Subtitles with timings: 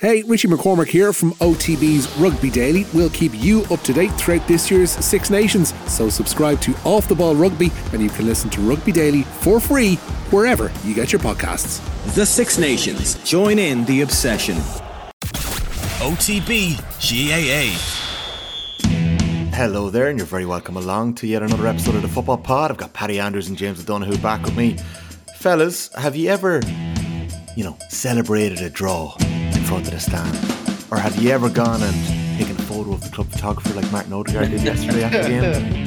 [0.00, 2.86] Hey, Richie McCormick here from OTB's Rugby Daily.
[2.94, 5.74] We'll keep you up to date throughout this year's Six Nations.
[5.92, 9.58] So subscribe to Off the Ball Rugby and you can listen to Rugby Daily for
[9.58, 9.96] free
[10.30, 11.82] wherever you get your podcasts.
[12.14, 13.16] The Six Nations.
[13.24, 14.54] Join in the obsession.
[15.98, 17.74] OTB GAA.
[19.52, 22.70] Hello there, and you're very welcome along to yet another episode of the Football Pod.
[22.70, 24.76] I've got Paddy Andrews and James O'Donoghue back with me.
[25.38, 26.60] Fellas, have you ever,
[27.56, 29.37] you know, celebrated a draw in
[29.68, 30.34] front of the stand?
[30.90, 34.14] Or have you ever gone and taken a photo of the club photographer like Martin
[34.14, 35.84] Odegaard did yesterday after the game?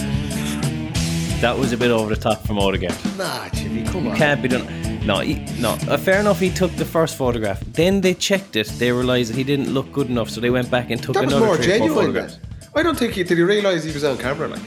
[1.42, 2.94] That was a bit over the top from Odegaard.
[3.18, 4.16] Nah, Jimmy, come on.
[4.16, 4.68] Can't be done.
[5.04, 5.72] No, he, no.
[5.90, 6.40] Uh, fair enough.
[6.40, 7.60] He took the first photograph.
[7.62, 8.68] Then they checked it.
[8.68, 11.26] They realised that he didn't look good enough, so they went back and took That
[11.26, 12.06] was another more three or four genuine.
[12.14, 12.38] photographs.
[12.38, 12.70] Man.
[12.76, 13.36] I don't think he did.
[13.40, 14.62] He realise he was on camera, like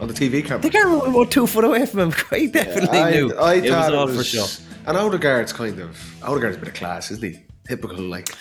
[0.00, 0.62] on the TV camera.
[0.62, 2.12] The camera was about two foot away from him.
[2.34, 3.34] He definitely I, knew.
[3.34, 4.62] I it was thought all it for was.
[4.86, 7.40] And Odegaard's kind of Odegaard's a bit of class, isn't he?
[7.68, 8.34] Typical like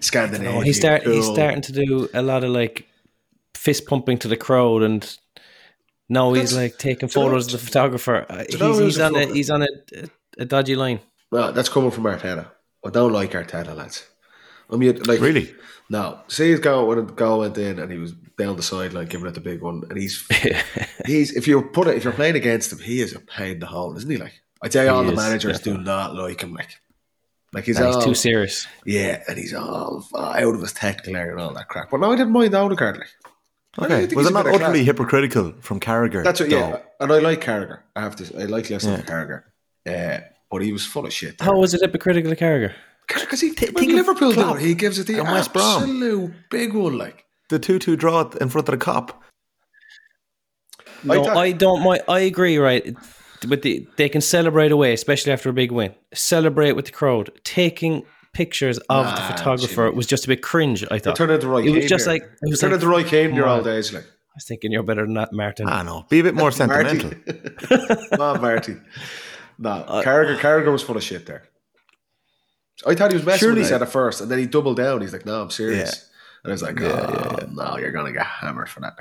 [0.00, 0.54] Scandinavian.
[0.54, 2.86] No, he's start, he's starting to do a lot of like
[3.54, 5.18] fist pumping to the crowd, and
[6.08, 8.26] now he's That's- like taking do know- photos of the photographer.
[8.28, 11.00] Uh, you know He's, he's on a he's on a, a, a dodgy line.
[11.30, 12.46] Well, that's coming from Arteta.
[12.84, 14.06] I don't like Arteta, lads.
[14.70, 15.54] I mean, like Really?
[15.88, 16.20] No.
[16.28, 19.26] See, his goal when the goal went in, and he was down the sideline giving
[19.26, 20.26] it the big one, and he's
[21.06, 23.58] he's if you put it if you're playing against him, he is a pain in
[23.60, 24.16] the hole, isn't he?
[24.16, 26.54] Like I tell you, all the is, managers do not like him.
[26.54, 26.80] Like,
[27.52, 28.66] like he's, Nah, he's all, too serious.
[28.86, 31.90] Yeah, and he's all out of his technical area and all that crap.
[31.90, 32.98] But no, I didn't mind Odegaard.
[32.98, 33.08] Like,
[33.78, 34.86] I Okay, was he's it not utterly class.
[34.86, 36.22] hypocritical from Carragher?
[36.24, 36.56] That's what, though?
[36.58, 36.78] yeah.
[37.00, 37.80] And I like Carragher.
[37.96, 38.38] I have to.
[38.40, 39.44] I like listening to Carragher.
[39.86, 41.40] Uh, but he was full of shit.
[41.40, 42.72] How was it hypocritical of Carragher?
[43.08, 45.82] Because he, Think when Liverpool do Klopp he gives it the and West Brom.
[45.82, 46.96] absolute big one.
[46.98, 49.10] Like The 2 2 draw in front of the Kop.
[51.04, 51.82] No, thought- I don't.
[51.82, 52.02] mind.
[52.08, 52.58] I agree.
[52.58, 52.94] Right,
[53.48, 55.94] with the they can celebrate away, especially after a big win.
[56.14, 57.30] Celebrate with the crowd.
[57.44, 59.96] Taking pictures of the photographer Jimmy.
[59.96, 60.84] was just a bit cringe.
[60.84, 62.14] I They thought turned into Roy It was Keane just there.
[62.14, 63.92] like- it was turned like, into Roy Keane in your come old days.
[63.92, 65.68] Like I was thinking you're better than that, Martin.
[65.68, 66.06] I know.
[66.08, 67.10] Be a bit more sentimental.
[67.70, 68.06] Marty.
[68.16, 68.76] Come Marty.
[69.58, 71.42] No, Carragher, Carragher was full of shit there.
[72.86, 74.76] I thought he was messing when he Surely- said it first, and then he doubled
[74.78, 75.02] down.
[75.02, 76.08] He's like, "No, I'm serious."
[76.42, 78.94] And I was like, "Oh no, you're gonna get hammered for that."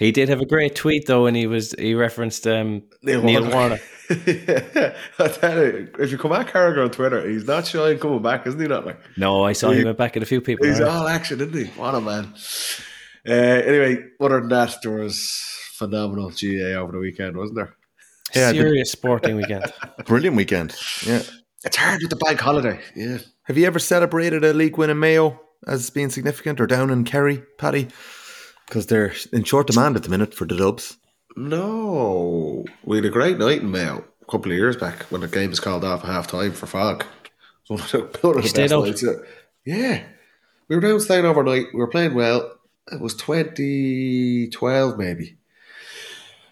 [0.00, 3.22] Like, He did have a great tweet though, and he was he referenced um, Neil
[3.22, 3.54] Neil, Warnock.
[3.54, 3.80] Warnock.
[5.20, 8.22] I tell you, if you come at Carragher on Twitter, he's not shy in coming
[8.22, 8.66] back, isn't he?
[8.66, 10.66] Not like No, I saw He- him went back at a few people.
[10.66, 10.94] he's alright.
[10.96, 11.66] all action, isn't he?
[11.78, 12.32] What a man.
[13.28, 15.40] Uh, anyway, other than that, there was
[15.74, 17.76] phenomenal GA over the weekend, wasn't there?
[18.34, 19.72] Yeah, the- Serious sporting weekend.
[20.06, 20.74] Brilliant weekend.
[21.06, 21.22] Yeah.
[21.64, 22.80] It's hard with the bank holiday.
[22.96, 23.18] Yeah.
[23.44, 27.04] Have you ever celebrated a league win in Mayo as being significant or down in
[27.04, 27.88] Kerry, Paddy?
[28.70, 30.96] Because they're in short demand at the minute for the dubs.
[31.36, 35.26] No, we had a great night in Mayo a couple of years back when the
[35.26, 37.04] game was called off at half time for fog.
[37.68, 38.84] It one of the, one of the stayed best out?
[38.84, 39.04] nights.
[39.64, 40.04] Yeah,
[40.68, 41.66] we were down staying overnight.
[41.72, 42.58] We were playing well.
[42.90, 45.36] It was 2012 maybe.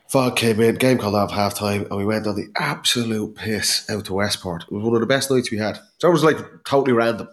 [0.09, 3.89] Fog came in, game called off half time, and we went on the absolute piss
[3.91, 4.63] out to Westport.
[4.65, 5.79] It was one of the best nights we had.
[5.99, 7.29] So it was like totally random.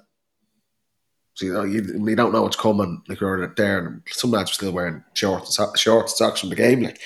[1.36, 3.02] So you know, you, you don't know what's coming.
[3.08, 6.50] Like were there, and some lads were still wearing shorts, so- shorts, and socks from
[6.50, 6.82] the game.
[6.82, 7.00] Like,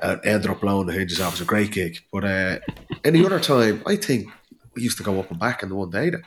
[0.00, 1.34] and ended up blowing the hinges off.
[1.34, 1.98] It was a great gig.
[2.12, 2.58] But uh,
[3.04, 4.28] any other time, I think
[4.74, 6.10] we used to go up and back in the one day.
[6.10, 6.22] Then.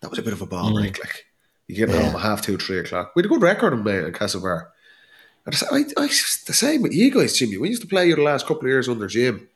[0.00, 0.98] That was a bit of a ball break.
[0.98, 1.24] Like
[1.68, 3.12] you get home at half two, three o'clock.
[3.14, 4.68] We had a good record in, uh, in Castlebar.
[5.46, 7.56] And I, I, I, the same with you guys, Jimmy.
[7.56, 9.48] We used to play you the last couple of years under Jim.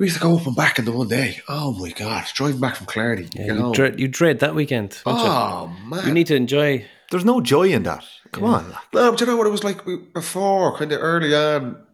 [0.00, 1.42] We used to go up and back in the one day.
[1.46, 3.28] Oh my god, driving back from Clarity.
[3.34, 4.98] Yeah, get you, dread, you dread that weekend.
[5.04, 5.22] don't you?
[5.26, 6.86] oh man, You need to enjoy.
[7.10, 8.02] There's no joy in that.
[8.32, 8.74] Come on.
[8.94, 9.84] No, but you know what it was like
[10.14, 11.84] before, kind of early on,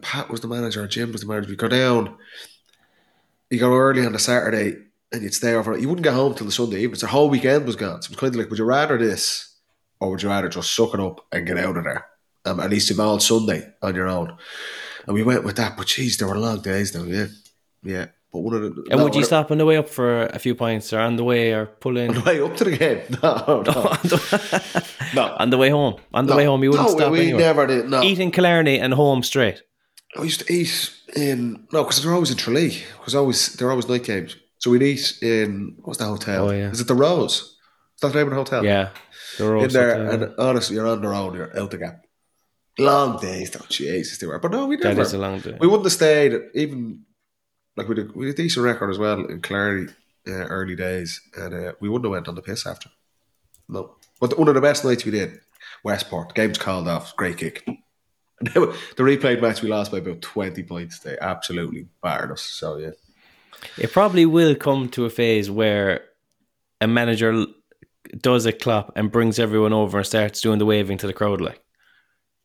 [0.00, 1.48] Pat was the manager, Jim was the manager.
[1.48, 2.16] We go down,
[3.50, 4.76] you go early on the Saturday,
[5.10, 5.76] and you'd stay over.
[5.76, 7.00] You wouldn't get home till the Sunday evening.
[7.00, 8.00] So the whole weekend was gone.
[8.00, 9.56] So it was kind of like, would you rather this,
[9.98, 12.06] or would you rather just suck it up and get out of there?
[12.44, 14.36] Um, at least you've all Sunday on your own.
[15.10, 17.02] And we went with that, but geez, there were long days though.
[17.02, 17.26] Yeah,
[17.82, 18.06] yeah.
[18.32, 20.38] But one of the And no, would you stop on the way up for a
[20.38, 22.10] few pints, or on the way, or pull in?
[22.10, 23.00] on the way up to the game?
[23.20, 23.96] No, no,
[25.16, 25.34] no.
[25.36, 25.96] on the way home.
[26.14, 27.40] On the way home, you wouldn't no, stop we anywhere.
[27.40, 27.90] never did.
[27.90, 29.62] No, Eat in Killarney and home straight.
[30.16, 32.80] I used to eat in no, because they're always in Tralee.
[32.98, 34.36] Because always they're always night games.
[34.58, 36.50] So we'd eat in what's the hotel?
[36.50, 36.70] Oh, yeah.
[36.70, 37.56] Is it the Rose?
[37.96, 38.64] Is that the name of the hotel?
[38.64, 38.90] Yeah,
[39.38, 40.22] the road in there, hotel.
[40.22, 41.34] and honestly, you're on the road.
[41.34, 42.04] You're out the gap.
[42.80, 43.68] Long days, don't though.
[43.68, 44.38] Jesus, they were.
[44.38, 45.02] But no, we that never.
[45.02, 45.56] is a long day.
[45.60, 47.04] we wouldn't have stayed even
[47.76, 48.14] like we did.
[48.14, 49.88] We a decent record as well in Clary
[50.26, 52.90] uh, early days, and uh, we wouldn't have went on the piss after.
[53.68, 55.40] No, but one of the best nights we did,
[55.84, 56.34] Westport.
[56.34, 57.14] Games called off.
[57.16, 57.64] Great kick.
[58.40, 61.00] the replayed match we lost by about twenty points.
[61.00, 62.42] They absolutely battered us.
[62.42, 62.90] So yeah.
[63.76, 66.04] It probably will come to a phase where
[66.80, 67.44] a manager
[68.18, 71.42] does a clap and brings everyone over and starts doing the waving to the crowd,
[71.42, 71.60] like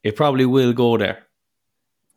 [0.06, 1.18] it probably will go there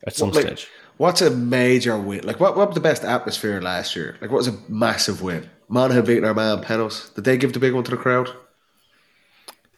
[0.07, 0.69] at some Like, stage.
[0.99, 2.25] What's a major win?
[2.25, 4.17] Like, what, what was the best atmosphere last year?
[4.21, 5.49] Like, what was a massive win?
[5.69, 7.11] Monaghan beating our man Penos.
[7.15, 8.29] Did they give the big one to the crowd?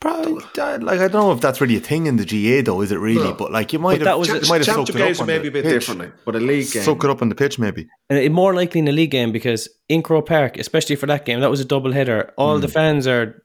[0.01, 2.81] Probably, uh, like I don't know if that's really a thing in the GA though,
[2.81, 3.23] is it really?
[3.23, 3.35] No.
[3.35, 5.07] But like you might But have, that was you might have Championship soaked it up
[5.09, 5.73] games on maybe a bit pitch.
[5.87, 6.83] differently, but a league game.
[6.85, 7.87] Soak it up on the pitch, maybe.
[8.09, 11.27] And it more likely in a league game because in Croke Park, especially for that
[11.27, 12.33] game, that was a double header.
[12.39, 13.43] All the fans are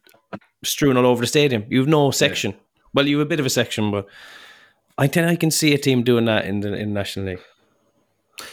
[0.64, 1.66] strewn all over the stadium.
[1.68, 2.54] You have no section.
[2.94, 4.08] Well, you have a bit of a section, but
[4.98, 7.42] I think I can see a team doing that in the in National League.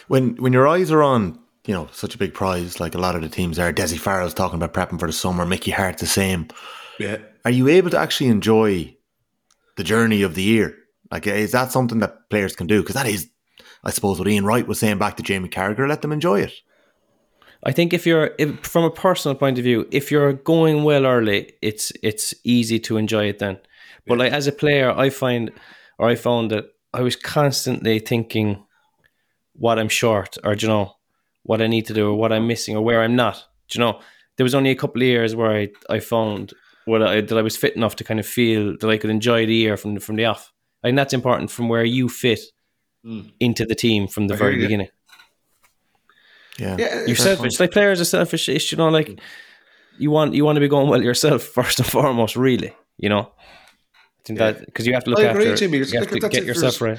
[0.08, 3.14] When when your eyes are on, you know, such a big prize like a lot
[3.14, 3.72] of the teams are.
[3.72, 5.46] Dessie Farrell's talking about prepping for the summer.
[5.46, 6.48] Mickey Harte the same.
[6.98, 7.18] Yeah.
[7.44, 8.96] Are you able to actually enjoy
[9.76, 10.76] the journey of the year?
[11.10, 12.80] Like, is that something that players can do?
[12.80, 13.28] Because that is,
[13.84, 15.88] I suppose, what Ian Wright was saying back to Jamie Carragher.
[15.88, 16.52] Let them enjoy it.
[17.64, 21.06] I think if you're if, from a personal point of view, if you're going well
[21.06, 23.58] early, it's it's easy to enjoy it then.
[24.06, 25.52] But like as a player, I find
[26.02, 28.64] or I found that I was constantly thinking
[29.52, 30.96] what I'm short or do you know
[31.44, 33.36] what I need to do or what I'm missing or where I'm not.
[33.68, 34.00] Do you know
[34.36, 36.54] there was only a couple of years where I, I found
[36.86, 39.46] what I, that I was fit enough to kind of feel that I could enjoy
[39.46, 40.52] the year from the, from the off.
[40.82, 42.40] And that's important from where you fit
[43.06, 43.30] mm.
[43.38, 44.88] into the team from the I very beginning.
[46.58, 46.76] Yeah.
[46.80, 47.06] Yeah.
[47.06, 47.60] You're selfish.
[47.60, 48.72] Like players are selfish.
[48.72, 49.20] You know, like
[49.98, 52.34] you want you want to be going well yourself first and foremost.
[52.34, 53.30] Really, you know.
[54.22, 55.56] I think that because you have to look I agree, after.
[55.56, 55.78] Jimmy.
[55.78, 56.98] You have to get yourself right.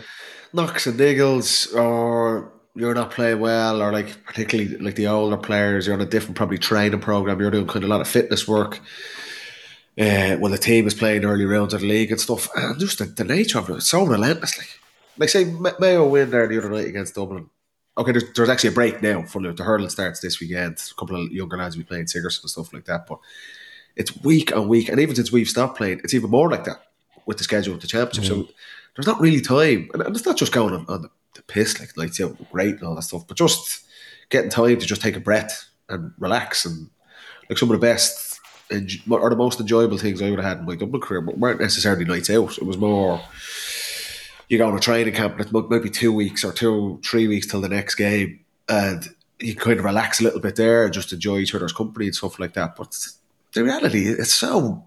[0.51, 5.85] knocks and niggles or you're not playing well or like particularly like the older players
[5.85, 8.47] you're on a different probably training program you're doing kind of a lot of fitness
[8.47, 8.79] work
[9.99, 12.99] uh, when the team is playing early rounds of the league and stuff and just
[12.99, 14.79] the, the nature of it it's so relentless like,
[15.17, 17.49] like say Ma- Mayo win there the other night against Dublin
[17.97, 21.23] okay there's, there's actually a break now for the hurling starts this weekend a couple
[21.23, 23.19] of younger lads will be playing Sigerson and stuff like that but
[23.95, 26.81] it's week on week and even since we've stopped playing it's even more like that
[27.25, 28.25] with the schedule of the championship.
[28.25, 28.47] So
[28.95, 29.89] there's not really time.
[29.93, 32.37] And, and it's not just going on, on the, the piss like like you know,
[32.51, 33.83] great and all that stuff but just
[34.29, 36.89] getting time to just take a breath and relax and
[37.49, 38.39] like some of the best
[38.71, 41.61] or the most enjoyable things I would have had in my Dublin career but weren't
[41.61, 42.57] necessarily nights out.
[42.57, 43.21] It was more
[44.49, 46.99] you go on a training camp and it might, might be two weeks or two
[47.03, 49.07] three weeks till the next game and
[49.39, 52.15] you kind of relax a little bit there and just enjoy each other's company and
[52.15, 52.75] stuff like that.
[52.75, 52.95] But
[53.53, 54.85] the reality it's so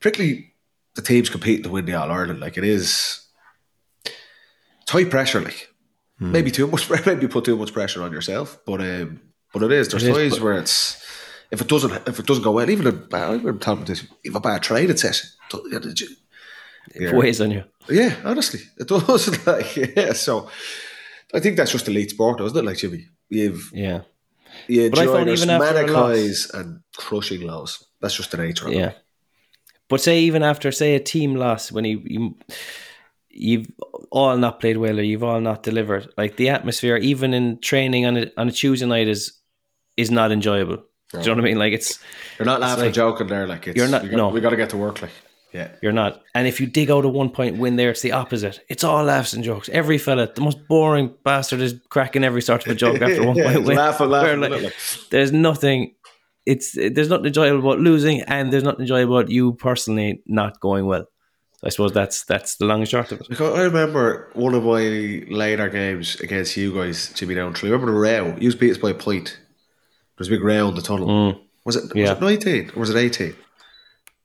[0.00, 0.51] particularly
[0.94, 2.40] the teams competing to win the All Ireland.
[2.40, 3.26] Like it is
[4.86, 5.40] tight pressure.
[5.40, 5.68] Like
[6.18, 6.88] maybe too much.
[7.06, 8.58] Maybe put too much pressure on yourself.
[8.66, 9.20] But um,
[9.52, 9.88] but it is.
[9.88, 11.02] There's It is, times but- where it's
[11.50, 12.70] if it doesn't if it doesn't go well.
[12.70, 14.06] Even a bad, remember talking this.
[14.24, 15.28] Even a bad training session.
[15.50, 17.64] don't- yeah, It weighs on you.
[17.88, 19.46] Yeah, honestly, it does.
[19.46, 20.12] Like yeah.
[20.12, 20.48] So
[21.34, 22.64] I think that's just elite sport, isn't it?
[22.64, 24.02] Like Jimmy, you've Yeah,
[24.68, 27.84] you But I found even manic loss- highs and crushing lows.
[28.00, 28.88] That's just the nature of yeah.
[28.90, 28.98] it.
[29.92, 32.34] But say even after say a team loss when you, you
[33.28, 33.66] you've
[34.10, 38.06] all not played well or you've all not delivered, like the atmosphere even in training
[38.06, 39.32] on a on a Tuesday night is
[39.96, 40.78] is not enjoyable.
[41.12, 41.58] Do you know what I mean?
[41.58, 41.98] Like it's
[42.38, 43.46] You're not laughing like- joking there.
[43.46, 44.28] Like it's, You're not- We got, no.
[44.30, 45.02] we got to get to work.
[45.02, 45.10] Like
[45.52, 45.68] yeah.
[45.82, 46.22] You're not.
[46.34, 48.60] And if you dig out a one point win there, it's the opposite.
[48.70, 49.68] It's all laughs and jokes.
[49.68, 53.36] Every fella, the most boring bastard is cracking every sort of a joke after one
[53.36, 53.76] Yeah, point win.
[53.76, 54.74] laughing, laughing, like, like-
[55.10, 55.94] there's nothing.
[56.44, 60.86] It's there's nothing enjoyable about losing, and there's nothing enjoyable about you personally not going
[60.86, 61.06] well.
[61.64, 63.28] I suppose that's that's the long and short of it.
[63.28, 67.64] Because I remember one of my later games against you guys, Jimmy Downtree.
[67.70, 68.36] Remember the row?
[68.40, 69.38] You beat us by a point.
[69.38, 71.40] There was a big row in the tunnel.
[71.64, 71.84] Was it?
[71.90, 71.94] Mm.
[71.94, 72.12] Yeah.
[72.12, 73.36] It nineteen or was it eighteen?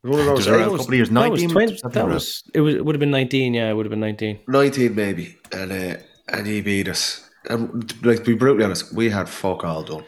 [0.02, 0.48] One of those.
[0.48, 1.50] A couple of years, That was 19.
[1.50, 2.62] 20, that was it.
[2.62, 3.54] Was it would have been nineteen?
[3.54, 4.40] Yeah, it would have been nineteen.
[4.48, 5.98] 19 maybe, and uh,
[6.30, 7.30] and he beat us.
[7.50, 10.04] And like to be brutally honest, we had fuck all done.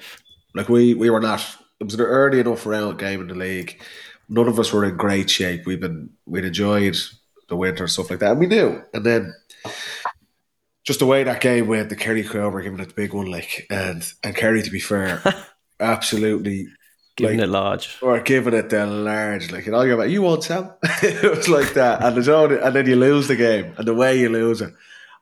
[0.56, 1.46] Like we we were not.
[1.80, 3.82] It was an early enough round game in the league.
[4.28, 5.66] None of us were in great shape.
[5.66, 6.96] We've been we'd enjoyed
[7.48, 8.82] the winter and stuff like that, and we knew.
[8.94, 9.34] And then
[10.84, 13.28] just the way that game went, the Kerry crowd were giving it the big one,
[13.28, 15.22] like and and Kerry, to be fair,
[15.80, 16.68] absolutely
[17.16, 17.98] Giving like, it large.
[18.02, 20.72] or giving it the large, like, and all you're about, you won't Sam.
[21.04, 23.94] it was like that, and the only, and then you lose the game, and the
[23.94, 24.74] way you lose it,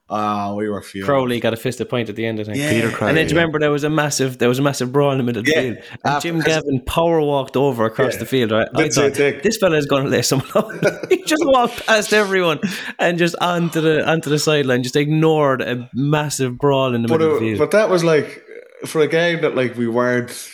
[0.10, 1.06] ah, we were furious.
[1.08, 2.40] Crowley got a fist of point at the end.
[2.40, 2.58] I think.
[2.58, 2.72] Yeah.
[2.72, 3.14] Peter And Crowley.
[3.16, 5.24] then do you remember there was a massive there was a massive brawl in the
[5.24, 5.62] middle of the Yeah.
[5.62, 8.20] field, and Ah, Jim Gavin power walked over across Yeah.
[8.20, 8.52] the field.
[8.52, 10.70] Right, I thought this fella is going to lay someone up.
[11.10, 12.60] he just walked past everyone
[13.00, 17.20] and just onto the onto the sideline, just ignored a massive brawl in the But,
[17.20, 17.60] middle of the field.
[17.60, 18.44] but that was like
[18.86, 20.52] for a game that like we weren't.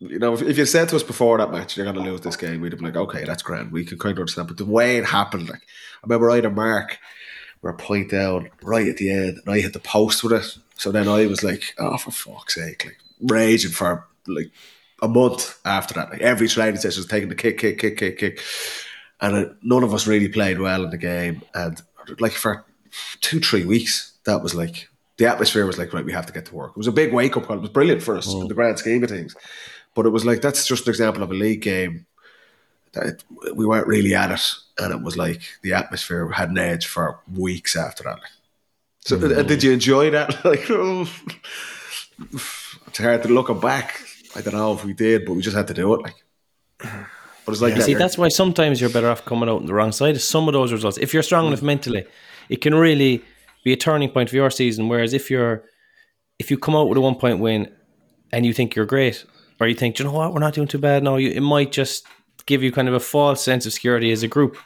[0.00, 2.20] You know, if, if you said to us before that match, you're going to lose
[2.20, 3.72] this game, we'd have been like, okay, that's grand.
[3.72, 4.46] We can kind of understand.
[4.46, 6.98] But the way it happened, like, I remember I had a mark
[7.60, 10.58] where a point down right at the end, and I hit the post with it.
[10.76, 14.50] So then I was like, oh, for fuck's sake, like, raging for like
[15.02, 16.10] a month after that.
[16.10, 18.40] Like every training session was taking the kick, kick, kick, kick, kick,
[19.20, 21.42] and uh, none of us really played well in the game.
[21.54, 21.80] And
[22.18, 22.64] like for
[23.20, 26.46] two, three weeks, that was like the atmosphere was like right, we have to get
[26.46, 26.72] to work.
[26.72, 27.56] It was a big wake up call.
[27.56, 29.34] It was brilliant for us in the grand scheme of things,
[29.94, 32.06] but it was like that's just an example of a league game
[32.94, 36.86] it, we weren't really at it, and it was like the atmosphere had an edge
[36.86, 38.20] for weeks after that.
[39.00, 40.44] So, uh, did you enjoy that?
[40.44, 41.08] like, oh,
[42.32, 44.00] it's hard to look back.
[44.36, 46.02] I don't know if we did, but we just had to do it.
[46.02, 46.24] Like,
[46.78, 47.82] but it's like that.
[47.84, 50.48] See, that's why sometimes you're better off coming out on the wrong side of some
[50.48, 50.98] of those results.
[50.98, 52.04] If you're strong enough mentally,
[52.48, 53.22] it can really
[53.64, 54.88] be a turning point for your season.
[54.88, 55.64] Whereas if you're
[56.38, 57.72] if you come out with a one point win
[58.32, 59.24] and you think you're great,
[59.60, 61.40] or you think, "Do you know what, we're not doing too bad now, you, it
[61.40, 62.06] might just
[62.48, 64.56] give you kind of a false sense of security as a group.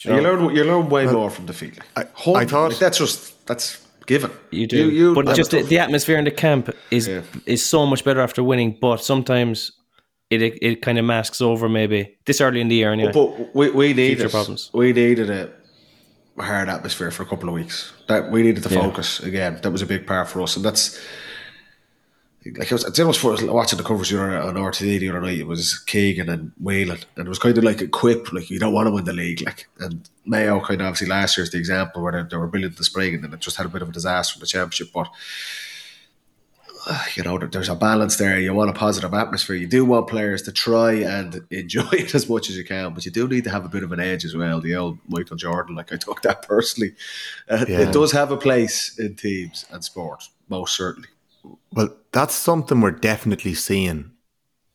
[0.00, 1.74] Do you, you learn you learn way more from defeat.
[1.96, 3.66] Like, I- I thought- like, that's just that's
[4.06, 4.30] given.
[4.50, 7.22] You do, You, you, but just the, the atmosphere in the camp is Yeah.
[7.46, 8.78] is so much better after winning.
[8.80, 9.72] But sometimes
[10.30, 12.92] it it, it kind of masks over maybe this early in the year.
[12.92, 14.70] Anyway, But we, we needed Future problems.
[14.74, 15.48] We needed a
[16.42, 17.92] hard atmosphere for a couple of weeks.
[18.08, 18.82] That we needed to Yeah.
[18.82, 19.58] focus again.
[19.62, 20.98] That was a big part for us, and that's
[22.44, 22.84] like it was.
[22.84, 25.38] It's almost for watching the coverage the other, on RTÉ the other night.
[25.38, 28.58] It was Keegan and Whelan, and it was kind of like a quip, like you
[28.58, 29.66] don't want to win the league, like.
[29.78, 32.78] And Mayo kind of obviously last year's the example where they, they were brilliant in
[32.78, 34.88] the spring, and then it just had a bit of a disaster in the championship,
[34.92, 35.08] but
[37.14, 38.40] you know, there- there's a balance there.
[38.40, 39.54] You want a positive atmosphere.
[39.54, 43.04] You do want players to try and enjoy it as much as you can, but
[43.04, 44.60] you do need to have a bit of an edge as well.
[44.60, 46.94] The old Michael Jordan, like I took that personally.
[47.48, 47.80] Uh, Yeah.
[47.82, 51.08] It does have a place in teams and sport, most certainly.
[51.72, 54.12] Well, that's something we're definitely seeing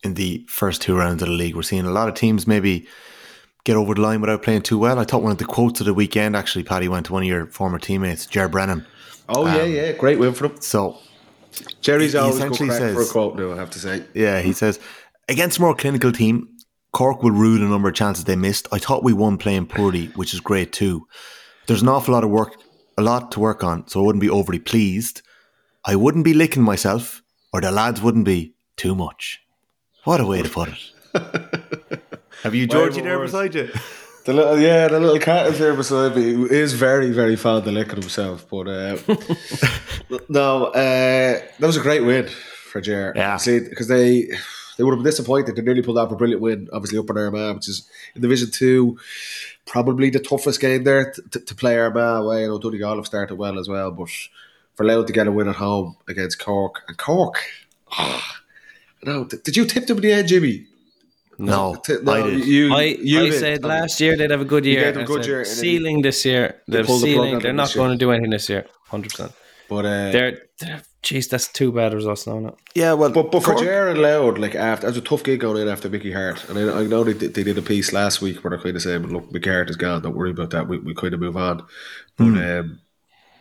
[0.04, 1.56] in the first two rounds of the league.
[1.56, 2.88] We're seeing a lot of teams maybe
[3.64, 5.00] get over the line without playing too well.
[5.00, 7.28] I thought one of the quotes of the weekend actually, Paddy, went to one of
[7.28, 8.86] your former teammates, Ger Brennan.
[9.30, 10.62] Oh yeah, um, yeah, great win for them.
[10.62, 10.98] So
[11.82, 13.52] Jerry's he always essentially crack for a quote now.
[13.52, 14.04] I have to say.
[14.14, 14.80] Yeah, he says,
[15.28, 16.48] against a more clinical team,
[16.94, 18.68] Cork will rue the number of chances they missed.
[18.72, 21.08] I thought we won playing poorly, which is great too.
[21.68, 22.54] There's an awful lot of work,
[22.98, 25.22] a lot to work on, so I wouldn't be overly pleased.
[25.84, 27.22] I wouldn't be licking myself,
[27.54, 29.42] or the lads wouldn't be too much.
[30.04, 32.02] What a way to put it.
[32.44, 33.70] Have you Georgie there beside you?
[34.28, 36.34] The little, yeah, the little cat is there beside me.
[36.34, 38.46] Who is very, very fond of licking himself.
[38.50, 38.98] But uh,
[40.28, 43.14] no, uh, that was a great win for Ger.
[43.16, 43.38] Yeah.
[43.38, 44.28] see, because they
[44.76, 45.56] they would have been disappointed.
[45.56, 48.52] They nearly pulled off a brilliant win, obviously up in Armagh, which is in Division
[48.52, 49.00] Two,
[49.66, 52.44] probably the toughest game there to, to, to play Armagh away.
[52.44, 54.10] I know Donegal have started well as well, but
[54.78, 57.44] for Louth to get a win at home against Cork and Cork.
[57.92, 58.40] ah,
[59.04, 60.66] no, did did you tip them in the end, Jimmy?
[61.40, 62.46] No, T- I did.
[62.46, 63.40] You, I, you I did.
[63.40, 64.86] said last year they'd have a good year.
[64.86, 66.62] gave them a I good year, Ceiling this year.
[66.68, 67.36] They're the ceiling.
[67.36, 67.86] on They're not this year.
[67.86, 68.66] going to do anything this year.
[68.88, 69.34] Hundred percent.
[69.70, 70.82] But uh, They're, they're.
[71.04, 72.40] Jeez, that's two bad results now.
[72.40, 72.58] No?
[72.74, 75.40] yeah, well, But but for Cork- Jared Loud, like after that was a tough gig
[75.40, 77.94] going in after Mickey Harte, and I, I know they, did- they did a piece
[77.94, 80.02] last week where they're kind of saying, "Look, Mickey Harte is gone.
[80.02, 80.68] Don't worry about that.
[80.68, 81.64] We, we kind of move on."
[82.18, 82.80] But um,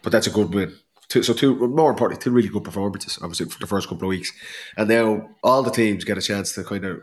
[0.02, 0.76] but that's a good win.
[1.08, 3.18] Two, so two more importantly, two really good performances.
[3.22, 4.32] Obviously for the first couple of weeks,
[4.76, 7.00] and now all the teams get a chance to kind of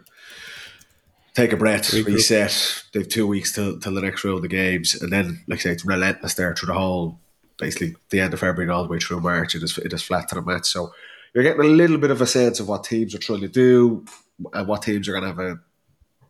[1.33, 2.83] take a breath, reset.
[2.93, 5.71] They've two weeks till till the next round of games, and then like I say,
[5.71, 7.19] it's relentless there through the whole
[7.57, 9.55] basically the end of February and all the way through March.
[9.55, 10.67] It is it is flat to the match.
[10.67, 10.91] So
[11.33, 14.05] you're getting a little bit of a sense of what teams are trying to do
[14.53, 15.59] and what teams are going to have a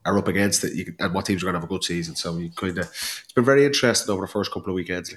[0.05, 1.83] are up against it, you can, and what teams are going to have a good
[1.83, 2.15] season.
[2.15, 5.15] So you kind of it's been very interesting over the first couple of weekends.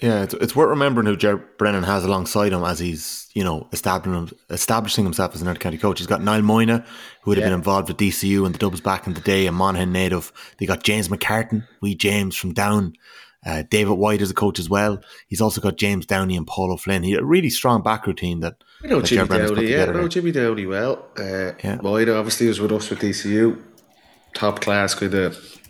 [0.00, 3.68] Yeah, it's, it's worth remembering who Ger Brennan has alongside him as he's, you know,
[3.72, 5.98] establishing, establishing himself as an County coach.
[5.98, 6.84] He's got Niall Moyna,
[7.22, 9.52] who would have been involved with DCU and the Dubs back in the day, a
[9.52, 10.32] Monaghan native.
[10.58, 12.94] They got James McCartan, wee James from Down.
[13.44, 15.00] Uh, David White is a coach as well.
[15.28, 17.02] He's also got James Downey and Paul O'Flynn.
[17.02, 19.92] He had a really strong back routine that, I know that Jimmy Downey, yeah, I
[19.92, 20.08] know.
[20.08, 21.06] Jimmy Downey well.
[21.18, 21.76] Uh, Yeah.
[21.78, 23.60] Moyna obviously was with us with DCU,
[24.34, 25.60] top class kind of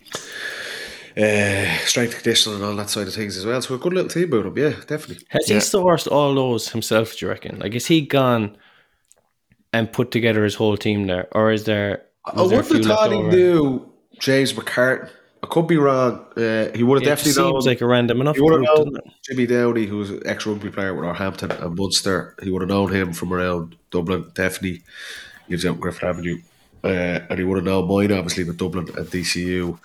[1.16, 3.60] uh, strength conditioning and all that side of things as well.
[3.62, 5.24] So a good little team about him, yeah, definitely.
[5.28, 5.56] Has Yeah.
[5.56, 7.16] he sourced all those himself?
[7.16, 7.58] Do you reckon?
[7.58, 8.56] Like, is he gone
[9.72, 12.02] and put together his whole team there, or is there?
[12.24, 13.36] I was there a wouldn't have few thought he left over?
[13.36, 15.10] knew James McCartan.
[15.44, 16.24] I could be wrong.
[16.36, 17.52] Uh, he would have It definitely known.
[17.54, 18.96] seems like a random enough He would group, have known?
[19.24, 22.36] Jimmy Downey, who was an ex rugby player with Northampton and Munster.
[22.44, 24.30] He would have known him from around Dublin.
[24.34, 24.82] Definitely,
[25.48, 26.38] he was out in Griffith Avenue,
[26.84, 26.86] uh,
[27.28, 29.78] and he would have known mine obviously with Dublin and DCU.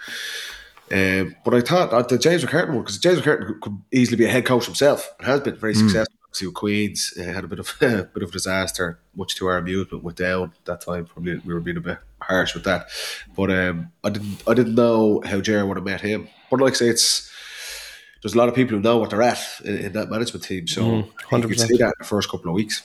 [0.91, 4.25] Um, but I thought uh, the James McCartan one because James McCartan could, easily be
[4.25, 6.13] a head coach himself and has been very successful.
[6.25, 9.58] Obviously with Queens, uh, had a bit of a bit of disaster, much to our
[9.58, 11.06] amusement with Down that time.
[11.06, 12.88] Probably we were being a bit harsh with that,
[13.36, 16.29] but um, I didn't I didn't know how Jerry would have met him.
[16.50, 17.32] But like I say, it's
[18.24, 20.67] there's a lot of people who know what they're at in, in that management team,
[20.67, 21.67] so Mm, you can 100%.
[21.67, 22.82] see that in the first couple of weeks.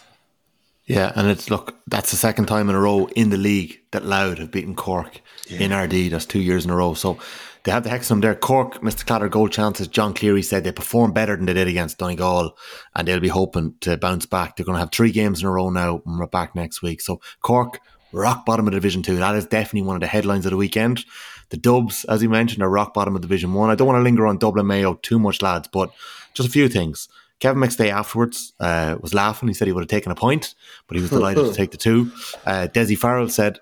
[0.86, 4.04] Yeah, and it's look, that's the second time in a row in the league that
[4.04, 6.10] Louth have beaten Cork in Ardee.
[6.10, 6.94] That's two years in a row.
[6.94, 7.18] So
[7.64, 8.34] they have the Hexham there.
[8.34, 9.06] Cork, Mr.
[9.06, 9.86] Clatter, goal chances.
[9.88, 12.56] John Cleary said they performed better than they did against Donegal,
[12.94, 14.56] and they'll be hoping to bounce back.
[14.56, 17.00] They're going to have three games in a row now, and we're back next week.
[17.00, 17.80] So Cork,
[18.12, 19.16] rock bottom of Division Two.
[19.16, 21.04] That is definitely one of the headlines of the weekend.
[21.50, 23.70] The Dubs, as you mentioned, are rock bottom of Division One.
[23.70, 25.92] I don't want to linger on Dublin Mayo too much, lads, but
[26.34, 27.08] just a few things.
[27.38, 29.48] Kevin McStay afterwards uh, was laughing.
[29.48, 30.54] He said he would have taken a point,
[30.86, 32.12] but he was delighted to take the two.
[32.46, 33.58] Uh, Dessie Farrell said,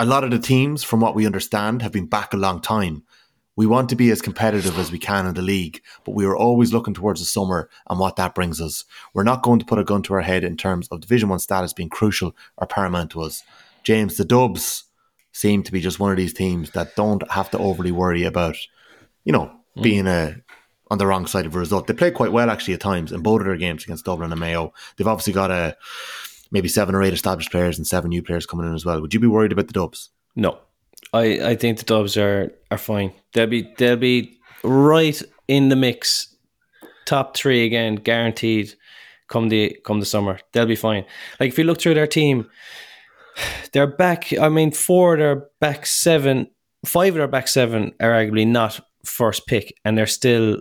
[0.00, 3.04] A lot of the teams, from what we understand, have been back a long time.
[3.60, 6.34] We want to be as competitive as we can in the league, but we are
[6.34, 8.86] always looking towards the summer and what that brings us.
[9.12, 11.40] We're not going to put a gun to our head in terms of Division 1
[11.40, 13.42] status being crucial or paramount to us.
[13.82, 14.84] James, the Dubs
[15.32, 18.56] seem to be just one of these teams that don't have to overly worry about,
[19.24, 19.82] you know, mm.
[19.82, 20.36] being a
[20.90, 21.86] on the wrong side of a result.
[21.86, 24.40] They play quite well actually at times in both of their games against Dublin and
[24.40, 24.72] Mayo.
[24.96, 25.76] They've obviously got a
[26.50, 29.02] maybe seven or eight established players and seven new players coming in as well.
[29.02, 30.08] Would you be worried about the Dubs?
[30.34, 30.60] No,
[31.12, 33.12] I, I think the Dubs are are fine.
[33.32, 36.34] They'll be they'll be right in the mix,
[37.06, 38.74] top three again, guaranteed.
[39.28, 41.04] Come the come the summer, they'll be fine.
[41.38, 42.48] Like if you look through their team,
[43.72, 44.32] they're back.
[44.38, 46.50] I mean, four of their back seven,
[46.84, 50.60] five of their back seven are arguably not first pick, and they're still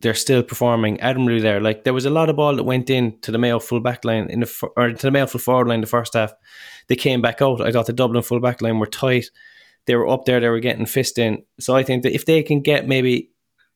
[0.00, 1.60] they're still performing admirably there.
[1.60, 4.04] Like there was a lot of ball that went in to the Mayo full back
[4.04, 6.32] line in the or to the Mayo full forward line the first half.
[6.88, 7.60] They came back out.
[7.60, 9.30] I thought the Dublin full back line were tight.
[9.86, 10.40] They were up there.
[10.40, 11.42] They were getting fist in.
[11.60, 13.30] So I think that if they can get maybe,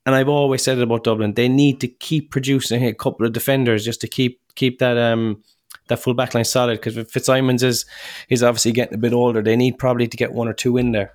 [0.07, 3.33] and I've always said it about Dublin, they need to keep producing a couple of
[3.33, 5.43] defenders just to keep keep that um
[5.89, 6.81] that full back line solid.
[6.81, 7.85] Because Fitzsimons is
[8.29, 9.43] is obviously getting a bit older.
[9.43, 11.13] They need probably to get one or two in there,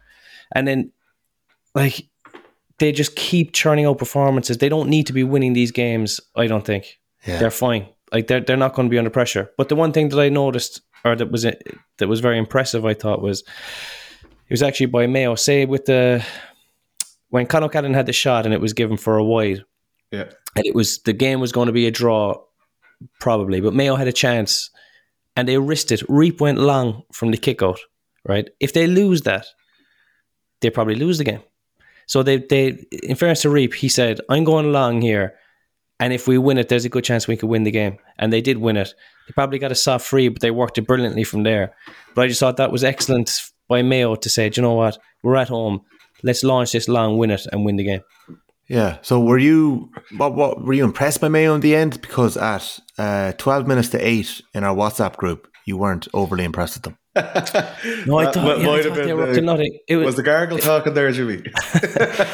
[0.54, 0.92] and then
[1.74, 2.08] like
[2.78, 4.58] they just keep churning out performances.
[4.58, 6.20] They don't need to be winning these games.
[6.36, 7.40] I don't think Yeah.
[7.40, 7.88] they're fine.
[8.14, 9.50] Like they're they're not going to be under pressure.
[9.58, 12.94] But the one thing that I noticed, or that was that was very impressive, I
[12.94, 13.44] thought was
[14.48, 15.36] it was actually by Mayo.
[15.36, 16.26] Say with the
[17.30, 19.64] when Conor Cadden had the shot and it was given for a wide,
[20.12, 20.30] Yeah.
[20.56, 22.42] and it was the game was going to be a draw,
[23.20, 23.62] probably.
[23.62, 24.70] But Mayo had a chance,
[25.36, 26.02] and they risked it.
[26.08, 27.80] Reape went long from the kick out.
[28.28, 29.46] Right, if they lose that,
[30.62, 31.42] they probably lose the game.
[32.08, 35.36] So they they in fairness to Reape, he said, "I'm going along here,
[36.00, 38.34] and if we win it, there's a good chance we could win the game." And
[38.34, 38.94] they did win it.
[39.28, 41.76] They probably got a soft free, but they worked it brilliantly from there.
[42.16, 43.32] But I just thought that was excellent
[43.68, 44.98] by Mayo to say, "Do you know what?
[45.24, 45.82] We're at home.
[46.24, 48.02] Let's launch this long, win it, and win the game."
[48.68, 48.98] Yeah.
[49.04, 52.02] So were you what, what were you impressed by Mayo in the end?
[52.02, 56.76] Because at uh, twelve minutes to eight in our WhatsApp group, you weren't overly impressed
[56.76, 56.98] with them.
[58.08, 59.80] No, I thought, might- yeah, I thought they were up to nothing.
[59.88, 61.44] It was, Was the gargle talking there, Jimmy?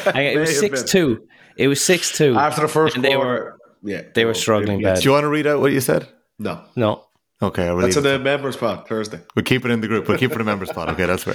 [0.06, 0.88] I- it was six been.
[0.88, 1.26] two.
[1.56, 4.94] It was six two After the first and they were yeah, they were struggling yeah.
[4.94, 5.00] bad.
[5.02, 6.08] Do you want to read out what you said?
[6.38, 7.04] No, No,
[7.42, 8.18] Okay, I'll that's leave in it.
[8.18, 9.20] the members spot Thursday.
[9.34, 10.06] We'll keep it in the group.
[10.06, 10.88] We'll keep it in the member spot.
[10.90, 11.34] Okay, that's fair.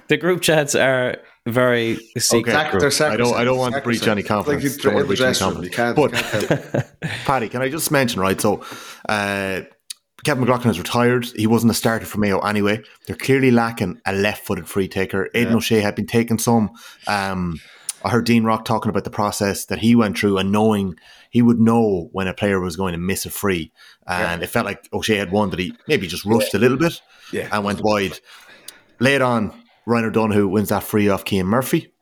[0.08, 2.52] the group chats are very secret.
[2.52, 2.92] Sac- group.
[2.92, 3.34] they're I don't.
[3.34, 4.28] I don't want to breach any sacrosanct.
[4.28, 4.74] confidence.
[4.76, 5.76] Like Don't want to breach any dressing you confidence.
[5.76, 5.96] can't.
[5.96, 6.86] But you can't.
[7.26, 8.40] Paddy, can I just mention, right?
[8.40, 8.64] So,
[9.08, 9.62] uh,
[10.24, 11.26] Kevin McLoughlin is retired.
[11.36, 12.82] He wasn't a starter for Mayo anyway.
[13.06, 15.28] They're clearly lacking a left footed free taker.
[15.34, 16.70] Aidan O'Shea had been taking some.
[17.06, 17.60] Um,
[18.04, 20.96] I heard Dean Rock talking about the process that he went through and knowing
[21.30, 23.72] he would know when a player was going to miss a free.
[24.06, 27.00] And it felt like O'Shea had one that he maybe just rushed a little bit
[27.32, 27.48] Yeah.
[27.52, 28.18] and went wide.
[29.00, 29.52] Later on,
[29.86, 31.92] Ryan O'Donoghue wins that free off Cian Murphy.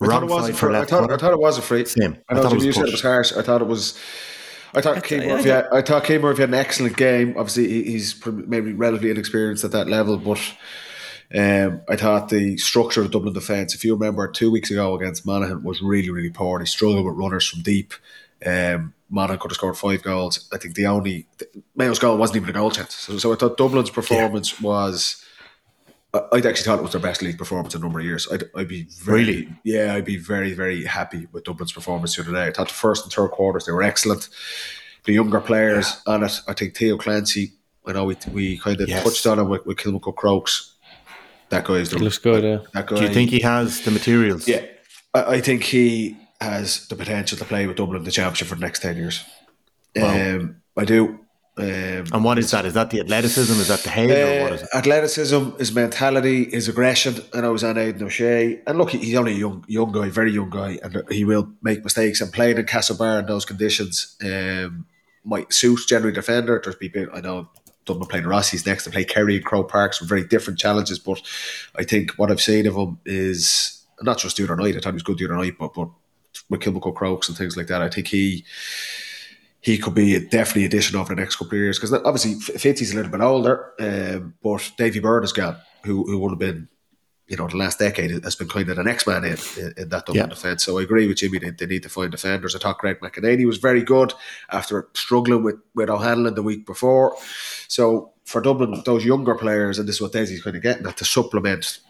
[0.00, 1.86] I thought, it was a for I, thought, I thought it was a free.
[1.86, 2.18] Same.
[2.28, 3.32] I I know thought it Jimmy was said it was harsh.
[3.32, 3.98] I thought it was.
[4.74, 5.48] I thought Cian I- Murphy.
[5.48, 7.30] Had, I thought Cian Murphy had an excellent game.
[7.38, 10.38] Obviously, he's maybe relatively inexperienced at that level, but
[11.34, 13.74] um, I thought the structure of Dublin defence.
[13.74, 16.58] If you remember, two weeks ago against Monaghan was really, really poor.
[16.58, 17.94] They struggled with runners from deep.
[18.44, 20.48] Um, Monaghan could have scored five goals.
[20.52, 21.26] I think the only
[21.74, 22.94] Mayo's goal wasn't even a goal chance.
[22.94, 25.22] So, so I thought Dublin's performance was.
[26.14, 28.26] I- I'd actually thought it was their best league performance in a number of years.
[28.32, 29.48] I'd, I'd be very, Really?
[29.64, 32.46] yeah, I'd be very, very happy with Dublin's performance the other day.
[32.46, 34.28] I thought the first and third quarters they were excellent.
[35.04, 37.52] The younger players on it, I think Theo Clancy.
[37.86, 39.04] I know we we kind of Yes.
[39.04, 40.74] touched on it with, with Kilmacud Crokes.
[41.50, 42.42] That guy is the It looks good.
[42.44, 42.58] Yeah.
[42.74, 44.48] That guy, Do you think he has the materials?
[44.48, 44.64] Yeah,
[45.14, 48.56] I, I think he has the potential to play with Dublin in the championship for
[48.56, 49.24] the next ten years.
[50.00, 51.20] Um, I do.
[51.58, 52.66] Um, And what is that?
[52.66, 53.52] Is that the athleticism?
[53.54, 54.10] Is that the head?
[54.10, 54.68] or what is it?
[54.74, 57.14] uh, athleticism, his mentality, his aggression.
[57.32, 58.60] And I was on Aidan O'Shea.
[58.66, 61.82] And look, he's only a young young guy, very young guy, and he will make
[61.82, 62.20] mistakes.
[62.20, 64.84] And playing in Castlebar in those conditions um,
[65.24, 66.60] might suit generally defender.
[66.62, 67.48] There's people I know
[67.86, 70.98] Dublin playing Rossies next to play Kerry and Croke Park, very different challenges.
[70.98, 71.22] But
[71.76, 74.76] I think what I've seen of him is not just the other night.
[74.76, 75.88] I thought he was good the other night, but but
[76.50, 78.44] with Kilmacud Crokes and things like that, I think he
[79.60, 82.92] he could be a definitely addition over the next couple of years because obviously Fitzy's
[82.92, 86.68] a little bit older, um, but Davy Byrne has got who who would have been
[87.28, 89.88] you know, the last decade has been kind of the next man in, in, in
[89.88, 90.26] that Dublin Yeah.
[90.26, 90.64] defence.
[90.64, 92.54] So I agree with Jimmy, they, they need to find defenders.
[92.54, 94.12] I thought Greg McEnany was very good
[94.50, 97.16] after struggling with, with O'Hanlon the week before.
[97.68, 100.96] So for Dublin, those younger players, and this is what Daisy's kind of getting at,
[100.98, 101.80] to supplement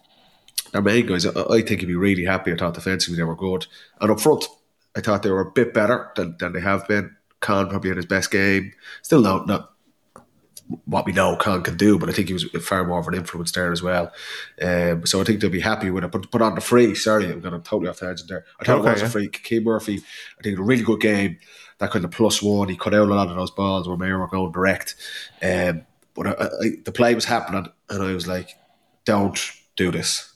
[0.73, 2.53] their main guys, I, I think he'd be really happy.
[2.53, 3.67] I thought defensively they were good.
[4.01, 4.47] And up front,
[4.97, 7.15] I thought they were a bit better than, than they have been.
[7.41, 8.73] Con probably had his best game.
[9.03, 9.73] Still not, not
[10.85, 13.15] what we know Con can do, but I think he was far more of an
[13.15, 14.13] influence there as well.
[14.61, 16.11] Um, so I think they'll be happy with it.
[16.11, 18.45] But, but on the free, sorry, I'm going to totally off the tangent there.
[18.61, 19.07] I thought Okay, it was yeah.
[19.07, 19.31] a free.
[19.33, 20.03] Cian Murphy,
[20.39, 21.39] I think a really good game.
[21.79, 24.19] That kind of plus one, he cut out a lot of those balls where Mayo
[24.19, 24.97] were going direct.
[25.43, 28.51] Um, but I, I, the play was happening, and I was like,
[29.05, 29.39] don't
[29.77, 30.33] do this.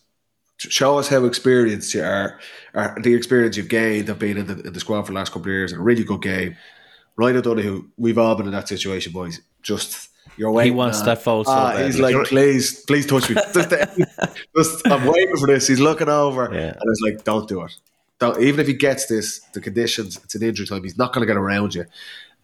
[0.58, 2.38] Show us how experienced you are,
[2.74, 5.30] or the experience you've gained of being in the, in the squad for the last
[5.30, 5.72] couple of years.
[5.72, 6.56] A really good game.
[7.16, 9.40] Ryan O'Donoghue, we've all been in that situation, boys.
[9.62, 10.72] Just you're waiting.
[10.72, 13.36] He wants on- that foul so Ah, he's like, please, please touch me.
[13.54, 13.70] Just,
[14.56, 15.66] just- I'm waiting for this.
[15.66, 16.68] He's looking over, Yeah.
[16.70, 17.74] and it's like, don't do it.
[18.18, 20.82] Don't, even if he gets this, the conditions, it's an injury time.
[20.82, 21.86] He's not going to get around you,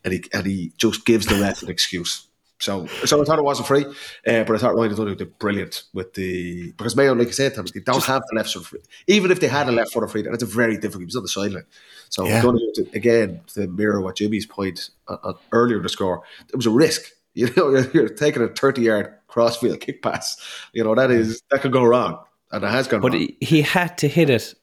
[0.05, 2.27] and he and he just gives the ref an excuse.
[2.59, 5.83] So, so I thought it wasn't free, uh, but I thought Ryan O'Donoghue did brilliant
[5.93, 8.81] with the because Mayo, like I said, Thomas, they don't have the left foot free.
[9.07, 11.03] Even if they had a left foot free, that's a very difficult.
[11.03, 11.67] He was on the sideline,
[12.09, 12.39] so Yeah.
[12.39, 16.57] O'Donoghue, to- again to mirror what Jimmy's point uh, uh, earlier in the score, it
[16.57, 17.11] was a risk.
[17.41, 20.37] You know, you're, you're taking a thirty-yard crossfield kick pass.
[20.73, 22.19] You know that is that could go wrong,
[22.51, 23.21] and it has gone But wrong.
[23.21, 24.55] he, he had to hit it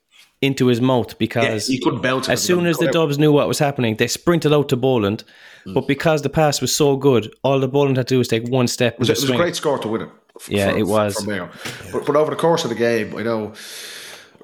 [0.42, 2.28] into his mouth Yeah, because he couldn't bounce.
[2.28, 2.88] it as soon as the.
[2.92, 5.24] Dubs knew what was happening, they sprinted out to Boland.
[5.68, 5.76] Mm.
[5.76, 8.48] But because the pass was so good, all the Boland had to do was take
[8.50, 8.94] one step.
[8.96, 10.10] It was, it was a great score to win it.
[10.50, 11.24] Yeah, it was.
[11.24, 13.54] But, but over the course of the game, I know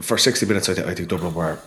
[0.01, 1.59] for sixty minutes, I, th- I think Dublin were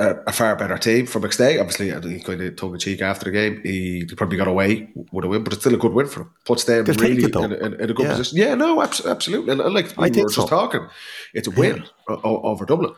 [0.00, 1.06] a, a far better team.
[1.06, 3.60] For McStay, obviously, he kind of tongue in cheek after the game.
[3.62, 6.22] He, he probably got away with a win, but it's still a good win for
[6.22, 6.30] him.
[6.44, 8.10] Puts them They'll really in, in, in a good Yeah.
[8.16, 8.38] position.
[8.38, 9.52] Yeah, no, abs- absolutely.
[9.52, 10.46] And, like we I were think just so.
[10.46, 10.88] talking,
[11.34, 12.94] it's a win o- over Dublin.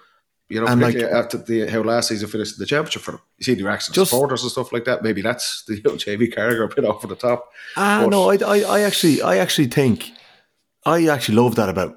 [0.49, 3.21] You know, like- after the how last season finished the championship for them.
[3.39, 5.03] You see the reactions Just- supporters and stuff like that.
[5.03, 7.51] Maybe that's the you know, JV Carragher a bit over the top.
[7.77, 10.11] Ah, But- no, I, I, I actually, I actually think,
[10.85, 11.97] I actually love that about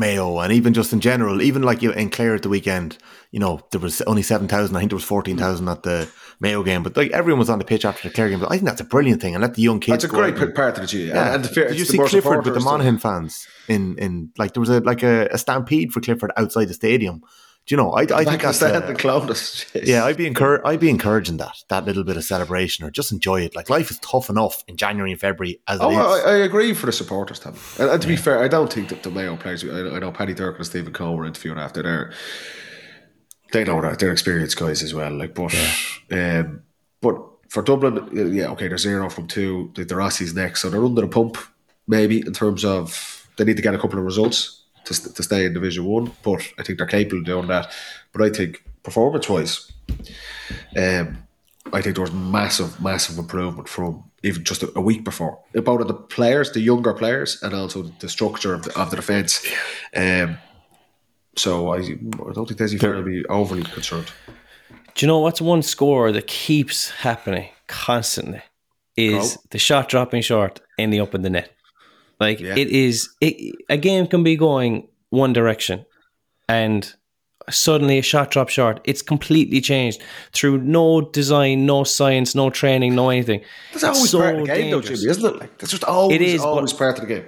[0.00, 2.98] Mayo, and even just in general, even like you in Clare at the weekend,
[3.30, 4.74] you know, there was only seven thousand.
[4.74, 6.10] I think there was fourteen thousand at the
[6.40, 8.40] Mayo game, but like everyone was on the pitch after the Clare game.
[8.40, 10.02] But I think that's a brilliant thing, and let the young kids.
[10.02, 11.08] That's a great and- part of the G.
[11.08, 11.34] Yeah.
[11.34, 14.60] And, the fair, Did you see Clifford with the Monaghan fans in in like there
[14.60, 17.22] was a like a, a stampede for Clifford outside the stadium?
[17.70, 17.92] Do you know?
[17.92, 19.64] I, I think in the that's stand a- and clowned us.
[19.72, 19.86] Jeez.
[19.86, 23.12] yeah, I'd be encourage, I'd be encouraging that that little bit of celebration or just
[23.12, 23.54] enjoy it.
[23.54, 26.24] Like life is tough enough in January and February as Oh, is.
[26.24, 27.54] I, I agree for the supporters, Tom.
[27.78, 29.62] And, and to be fair, I don't think that the Mayo players.
[29.62, 32.12] I, I know Paddy Durcan and Stephen Coen were interviewed after there.
[33.52, 35.12] They know that they're experienced guys as well.
[35.16, 35.54] Like, but,
[36.10, 36.62] um,
[37.00, 39.70] but for Dublin, yeah, okay, they're zero from two.
[39.76, 41.38] The, the Rossies next, so they're under the pump
[41.86, 44.59] maybe in terms of they need to get a couple of results
[44.90, 46.12] to, to stay in Division One.
[46.22, 47.72] But I think they're capable of doing that.
[48.12, 49.72] But I think performance wise,
[50.76, 51.18] um,
[51.72, 55.38] I think there was massive, massive improvement from even just a, a week before.
[55.54, 59.46] About the players, the younger players, and also the structure of the, of the defence.
[59.94, 60.38] Um,
[61.36, 64.10] so I, I don't think Dessie Fair will be overly concerned.
[64.94, 68.42] Do you know what's one score that keeps happening constantly?
[68.96, 71.54] Is the shot dropping short, ending up in the net.
[72.20, 72.54] Like Yeah.
[72.56, 75.86] it is, it, a game can be going one direction,
[76.48, 76.94] and
[77.48, 78.80] suddenly a shot drop short.
[78.84, 80.00] It's completely changed
[80.32, 83.40] through no design, no science, no training, no anything.
[83.72, 84.80] That's always so part of the game, though.
[84.82, 85.40] Jimmy, isn't it?
[85.40, 87.24] Like that's just always, It is, always part of the game.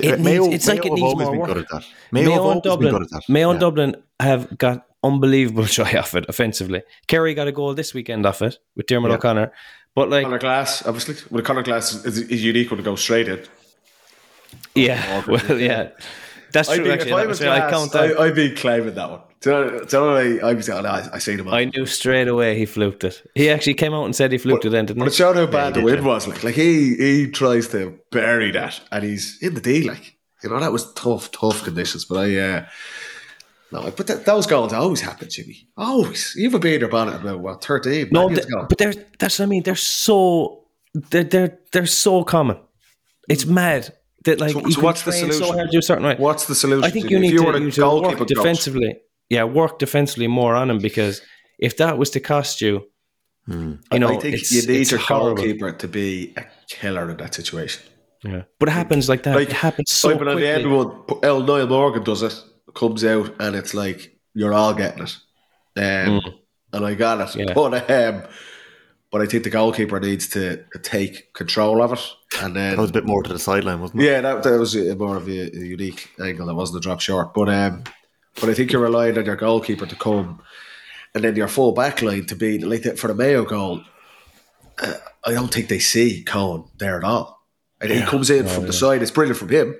[0.00, 1.66] It Mayo- needs, it's like it needs more work.
[2.12, 3.22] Mayo Mayo and Dublin, good at that.
[3.28, 3.60] Mayo and Yeah.
[3.60, 6.82] Dublin have got unbelievable joy off it offensively.
[7.08, 9.16] Kerry got a goal this weekend off it with Dermot Yeah.
[9.16, 9.52] O'Connor,
[9.94, 11.16] but like Conor Glass, obviously.
[11.30, 13.40] Well, Conor Glass is, is unique when it goes straight in.
[14.74, 15.90] Yeah, well, yeah,
[16.52, 16.84] that's I'd true.
[16.84, 18.20] be, Actually, if I That was was- I Glass, count that.
[18.20, 19.20] I, I'd be claiming that one.
[19.40, 21.18] Do you know, do you know what I, I'd be saying, oh, no, I, I
[21.18, 21.48] seen him.
[21.48, 23.22] I knew straight away he fluked it.
[23.34, 25.16] He actually came out and said he fluked it, then, didn't But it he?
[25.18, 26.26] showed how bad the did, win was.
[26.26, 29.86] Like, like he he tries to bury that, and he's in the D.
[29.88, 32.04] Like, you know, that was tough, tough conditions.
[32.06, 32.66] But I, uh,
[33.72, 35.68] no, but th- those goals always happen, Jimmy.
[35.76, 36.32] Always.
[36.36, 38.08] You have a beater bonnet about what thirteen?
[38.12, 39.62] No, Man, th- but they're that's what I mean.
[39.64, 40.64] They're so
[40.94, 42.58] they're they're, they're so common.
[43.28, 43.92] It's mad
[44.26, 45.54] that like So- you so what's the train so solution?
[45.56, 46.20] hard do certain right.
[46.20, 46.84] What's the solution?
[46.84, 48.96] I think you need to, you need to work coach, defensively.
[49.28, 51.20] Yeah, work defensively more on him because
[51.58, 52.84] if that was to cost you,
[53.48, 55.34] you know, I think it's, you need it's your horrible.
[55.36, 57.82] goalkeeper to be a killer in that situation.
[58.24, 58.42] Yeah.
[58.58, 59.36] But it happens like that.
[59.36, 61.16] Like it happens so I've been on the end quickly.
[61.16, 61.24] one.
[61.24, 62.34] El Niall Morgan does it,
[62.74, 65.16] comes out, and it's like you're all getting it,
[65.76, 66.20] um,
[66.72, 67.28] and I got it.
[67.38, 67.48] Mm.
[67.48, 67.54] Yeah.
[67.54, 68.22] But um,
[69.16, 72.00] but I think the goalkeeper needs to take control of it.
[72.42, 74.04] And then That was a bit more to the sideline, wasn't it?
[74.04, 76.44] yeah, that, that was a, more of a, a unique angle.
[76.46, 77.84] That wasn't a drop short, but um,
[78.38, 80.42] but I think you're relying on your goalkeeper to come,
[81.14, 83.80] and then your full back line to be like that for the Mayo goal.
[84.78, 87.42] Uh, I don't think they see Cohen there at all.
[87.80, 89.00] And he comes in from the side.
[89.00, 89.76] It's brilliant from him.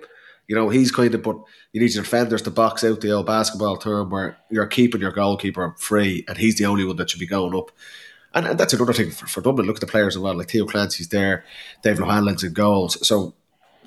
[0.49, 1.37] You know, he's kind of, but
[1.73, 5.13] you need your defenders to box out the old basketball term where you're keeping your
[5.13, 7.71] goalkeeper free, and he's the only one that should be going up.
[8.37, 9.67] And, and that's another thing for, for Dublin.
[9.67, 10.35] Look at the players as well.
[10.35, 11.45] Like Theo Clancy's there,
[11.83, 13.05] Dave Lohanlin's in goals.
[13.07, 13.35] So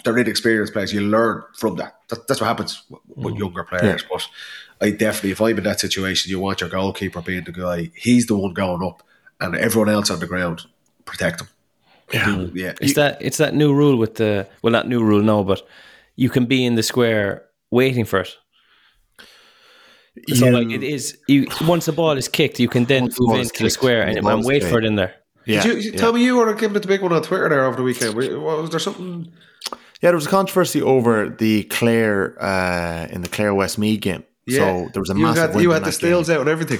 [0.04, 0.92] they're inexperienced players.
[0.92, 1.96] You learn from that.
[2.10, 3.40] that that's what happens with, with mm.
[3.40, 4.04] younger players.
[4.12, 4.28] But
[4.82, 7.92] I definitely, if I'm in that situation, you want your goalkeeper being the guy.
[7.96, 9.04] He's the one going up,
[9.40, 10.66] and everyone else on the ground
[11.06, 11.48] protect him.
[12.12, 12.52] Yeah, mm.
[12.56, 12.74] yeah.
[12.82, 15.62] It's that it's that new rule with the well, not new rule, no, but
[16.16, 18.36] you can be in the square waiting for it.
[20.34, 20.52] So Yeah.
[20.52, 23.30] like it is you once the ball is kicked, you can then Once the move
[23.32, 24.72] ball is into the square once and, the and wait kicked.
[24.72, 25.14] for it in there.
[25.46, 25.98] Yeah, Did you, yeah.
[25.98, 28.14] Tell me, you were giving it the big one on Twitter there over the weekend.
[28.14, 29.32] Were- Was there something?
[30.02, 34.24] Yeah, there was a controversy over the Clare uh, in the Clare Westmeath game.
[34.46, 34.58] Yeah.
[34.60, 36.36] So there was a you massive had, win you in had the that stills game.
[36.36, 36.80] out and everything.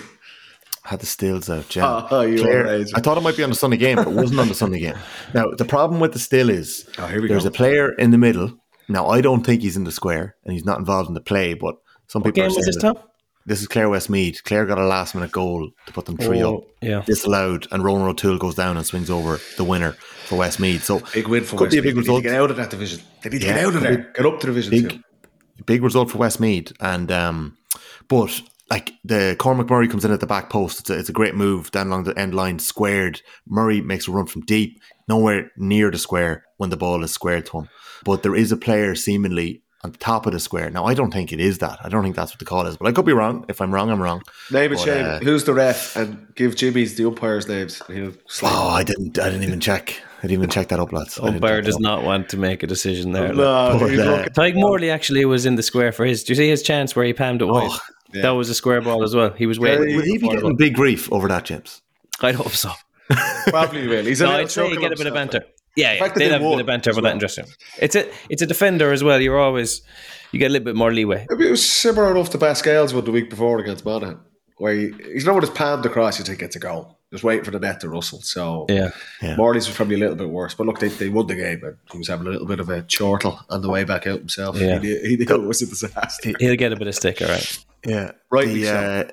[0.84, 2.08] Had the stills out, yeah.
[2.12, 4.40] Oh, you Clare- I thought it might be on the Sunday game, but it wasn't
[4.40, 4.96] on the Sunday game.
[5.34, 7.50] Now the problem with the still is Oh, here we there's go.
[7.50, 8.54] a player in the middle.
[8.88, 11.54] Now I don't think he's in the square and he's not involved in the play,
[11.54, 11.76] but
[12.08, 12.98] some What people game are was this, that- Tom?
[13.50, 14.44] This is Clare Westmeath.
[14.44, 16.64] Clare got a last minute goal to put them three Oh, up.
[16.82, 17.02] yeah.
[17.06, 19.94] Disallowed, and Ronan O'Toole goes down and swings over the winner
[20.28, 20.84] for Westmeath.
[20.84, 22.24] So Big win for could West be a big They need to result.
[22.24, 23.02] get out of that division.
[23.24, 24.14] They need to Yeah, get out of there.
[24.16, 25.64] Get up to Division big, Two.
[25.66, 26.72] big result for Westmeath.
[26.80, 27.58] And um,
[28.08, 30.82] but like the Cormac Murray comes in at the back post.
[30.82, 33.20] It's a, it's a great move down along the end line, squared.
[33.48, 37.48] Murray makes a run from deep, nowhere near the square when the ball is squared
[37.48, 37.70] to him.
[38.06, 40.70] But there is a player seemingly on top of the square.
[40.70, 41.80] Now I don't think it is that.
[41.84, 43.46] I don't think that's what the call is, but I could be wrong.
[43.48, 44.22] If I'm wrong, I'm wrong.
[44.52, 45.06] Name and But, shame.
[45.06, 45.96] uh, Who's the ref?
[45.96, 47.82] And give Jimmy's the umpires' names.
[47.88, 48.70] and He'll slap Oh.
[48.70, 49.18] I didn't.
[49.20, 50.02] I didn't even check.
[50.20, 51.18] I didn't even check that up, lads.
[51.18, 51.82] I didn't Umpire does up.
[51.82, 53.30] not want to make a decision there.
[53.30, 53.38] like.
[53.38, 56.24] No, But, he's uh, Tyke Morley actually was in the square for his.
[56.26, 57.72] Do you see his chance where he palmed it wide?
[58.14, 58.24] yeah.
[58.24, 59.30] That was a square ball as well.
[59.32, 59.96] He was waiting.
[59.96, 61.82] Would he be getting big grief over that, James?
[62.22, 62.72] I'd hope so.
[63.48, 64.04] probably will.
[64.04, 65.32] He's a No, little I'd say you get a bit of himself.
[65.32, 65.46] banter.
[65.76, 67.12] Yeah, yeah fact they'd they have a bit won of banter as about well.
[67.12, 67.46] that interesting.
[67.80, 69.22] It's a it's a defender as well.
[69.22, 69.82] You're always
[70.32, 71.26] you get a little bit more leeway.
[71.30, 74.20] It was similar enough to Pascal's one the week before against Monaghan,
[74.58, 76.98] where he, he's not with his palmed across, you think it's a goal.
[77.12, 78.22] Just waiting for the net to rustle.
[78.22, 78.92] So Yeah.
[79.22, 79.36] Yeah.
[79.36, 80.54] Morley's was probably a little bit worse.
[80.54, 82.70] But look, they, they won the game and he was having a little bit of
[82.70, 84.58] a chortle on the way back out himself.
[84.58, 84.78] Yeah.
[84.78, 86.34] He, knew, he knew it was a disaster.
[86.40, 87.66] He'll get a bit of stick, all right.
[87.84, 89.10] Yeah, Rightly The, so.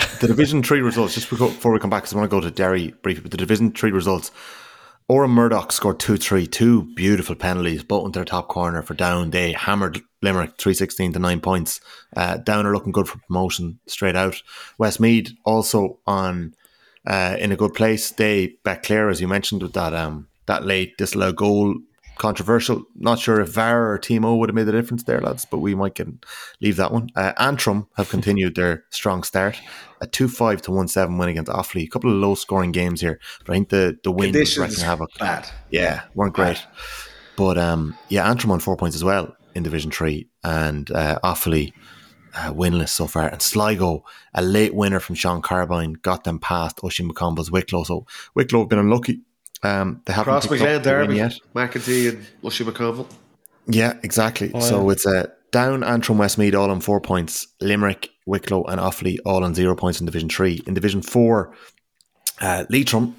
[0.00, 1.14] uh, the Division Three results.
[1.14, 3.22] Just before before we come back, because I want to go to Derry briefly.
[3.22, 4.30] But the Division Three results.
[5.08, 9.30] Odhrán Murdock scored 2 3, two beautiful penalties, both into their top corner for Down.
[9.30, 11.80] They hammered Limerick 316 to 9 points.
[12.16, 14.42] Uh, Down are looking good for promotion straight out.
[14.78, 16.54] Westmeath also on
[17.06, 18.10] uh, in a good place.
[18.10, 21.76] They back clear, as you mentioned, with that um, that late disallowed goal.
[22.18, 22.82] Controversial.
[22.96, 25.74] Not sure if VAR or TMO would have made the difference there, lads, but we
[25.74, 26.08] might get
[26.60, 27.10] leave that one.
[27.14, 29.60] Uh, Antrim have continued their strong start.
[30.00, 31.84] A 2 5 to 1 7 win against Offaly.
[31.84, 34.70] A couple of low scoring games here, but I think the, the win was Conditions
[34.70, 35.18] wreaking havoc.
[35.18, 35.48] bad.
[35.70, 36.62] Yeah, weren't great.
[37.36, 41.72] But um, yeah, Antrim on four points as well in Division Three, and uh, Offaly
[42.34, 43.28] uh, winless so far.
[43.28, 44.04] And Sligo,
[44.34, 47.84] a late winner from Sean Carrabine, got them past Oisin McConville's Wicklow.
[47.84, 49.20] So Wicklow have been unlucky.
[49.62, 51.38] Um, they haven't Cross picked up McLean Derby, yet.
[51.54, 53.10] McEntee and Lushy McConville.
[53.66, 54.52] Yeah, exactly.
[54.60, 57.46] So it's a down Antrim Westmeath all on four points.
[57.60, 60.62] Limerick, Wicklow, and Offaly all on zero points in Division Three.
[60.66, 61.54] In Division Four,
[62.40, 63.14] uh, Leitrim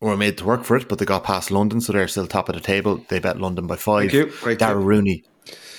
[0.00, 2.48] were made to work for it, but they got past London, so they're still top
[2.48, 3.04] of the table.
[3.08, 4.10] They bet London by five.
[4.10, 4.32] Thank you.
[4.40, 4.88] Great Darrell tip.
[4.88, 5.24] Rooney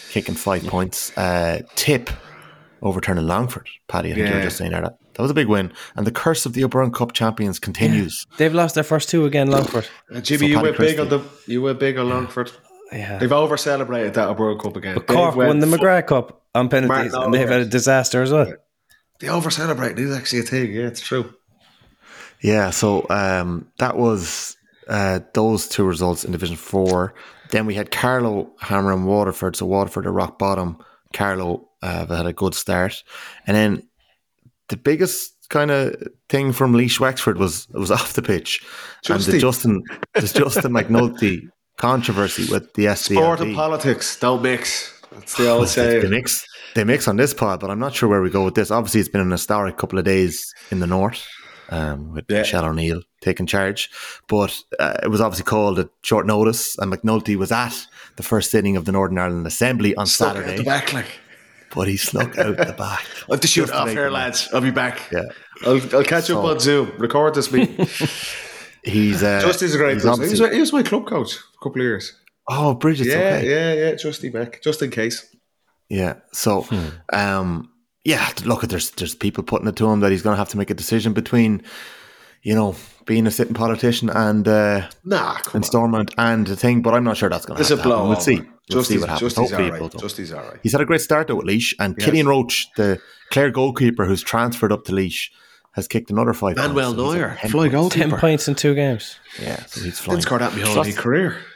[0.10, 1.16] kicking five points.
[1.18, 2.10] Uh, Tip
[2.82, 3.68] overturning Longford.
[3.88, 4.82] Paddy, I think you were just saying there.
[4.82, 5.72] That, that was a big win.
[5.96, 8.28] And the curse of the Upper Round Cup champions continues.
[8.38, 9.88] They've lost their first two again, Longford.
[10.14, 12.52] Uh, Jimmy, So you Paddy went big on the you went big on Longford.
[12.94, 13.18] Yeah.
[13.18, 14.96] They've over celebrated that World Cup again.
[14.96, 17.66] But Cork They've won the went- McGrath Cup on penalties, Martin and they've had a
[17.66, 18.54] disaster as well.
[19.20, 20.74] They over celebrate is actually a thing.
[20.74, 21.34] Yeah, it's true.
[22.42, 27.14] Yeah, so um, that was uh, those two results in Division Four.
[27.52, 30.78] Then we had Carlow hammering Waterford, so Waterford are rock bottom.
[31.14, 33.04] Carlow uh, had a good start,
[33.48, 33.88] and then
[34.68, 35.96] the biggest kind of
[36.30, 38.62] thing from Laois Wexford was was off the pitch,
[39.10, 39.84] and the Justin
[40.16, 44.92] the Justin McNulty controversy with the Sport and politics don't mix.
[45.12, 46.02] That's the old saying.
[46.02, 48.56] They mix they mix on this pod, but I'm not sure where we go with
[48.56, 48.72] this.
[48.72, 51.24] Obviously, it's been an historic couple of days in the north
[51.70, 52.40] um, with Yeah.
[52.40, 53.90] Michelle O'Neill taking charge,
[54.28, 58.50] but uh, it was obviously called at short notice, and McNulty was at the first
[58.52, 61.20] sitting of the Northern Ireland Assembly on Stuck out Saturday, the back like.
[61.76, 63.06] but he snuck out the back.
[63.30, 64.50] I have to shoot off here, lads.
[64.52, 65.00] I'll be back.
[65.12, 65.22] Yeah.
[65.66, 66.92] I'll, I'll catch you up on Zoom.
[66.98, 67.88] Record this meeting.
[68.84, 70.24] he's uh, Justy's a great he's person.
[70.24, 72.14] He was, obviously- he was my club coach for a couple of years.
[72.50, 73.08] oh, Bridget.
[73.08, 73.50] Yeah, okay.
[73.50, 73.92] yeah, yeah.
[73.96, 75.34] Justy back, just in case.
[75.90, 76.16] Yeah.
[76.32, 76.66] So,
[77.12, 77.70] um,
[78.04, 80.58] yeah, look, there's there's people putting it to him that he's going to have to
[80.58, 81.62] make a decision between,
[82.42, 85.68] you know, being a sitting politician and uh, Nah, come and on.
[85.70, 86.82] Stormont and the thing.
[86.82, 87.92] But I'm not sure that's going to It's a happen.
[87.92, 88.10] blow.
[88.10, 88.42] We'll see.
[88.72, 89.34] We'll see what happens.
[89.34, 89.92] Justy's Hopefully, all it will right.
[89.92, 90.00] though.
[90.00, 90.60] Justy's all right.
[90.64, 92.06] He's had a great start though at Laois, and Yes.
[92.06, 93.00] Killian Roach, the
[93.32, 95.30] Clare goalkeeper who's transferred up to Laois,
[95.74, 96.56] has kicked another five.
[96.56, 96.98] Manuel points.
[96.98, 97.96] So he's Neuer, at 10 fly points.
[97.96, 99.20] Ten points in two games.
[99.42, 100.18] Yeah, so he's flying.
[100.18, 101.38] Didn't score that my whole career.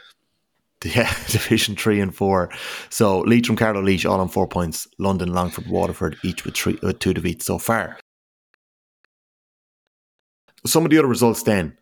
[0.84, 2.50] Yeah, Division three and four.
[2.88, 4.86] So Leitrim, Carlow, Laois, all on four points.
[4.96, 7.98] London, Longford, Waterford, each with three, with two defeats so far.
[10.64, 11.76] Some of the other results then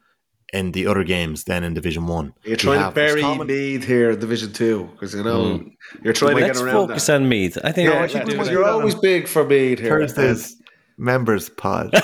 [0.52, 2.32] in the other games then in Division one.
[2.44, 5.68] You're We trying to bury Roscommon- Meath here in Division Two because you know hmm.
[6.02, 7.16] you're trying Let's to get around Let's focus that.
[7.16, 7.58] on Meath.
[7.62, 8.50] I think Yeah, we should let's- do that.
[8.50, 9.90] you're always big for Meath here.
[9.90, 10.55] Thursdays
[10.98, 11.90] members pod.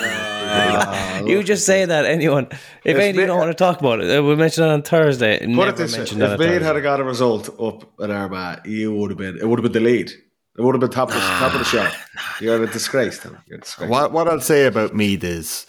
[0.54, 2.46] Ah, You just say that anyone.
[2.50, 5.38] If If any you don't want to talk about it, uh, we'll it on Thursday.
[5.38, 8.66] Put Never it this way: if on Meath had got a result up at Armagh,
[8.66, 9.38] you would have been.
[9.38, 10.10] It would have been the lead.
[10.10, 11.88] It would have been top of, top of the show.
[12.38, 13.38] You're a disgrace, Tom.
[13.46, 13.88] You're a disgrace.
[13.88, 15.64] what what I'll say about Meath is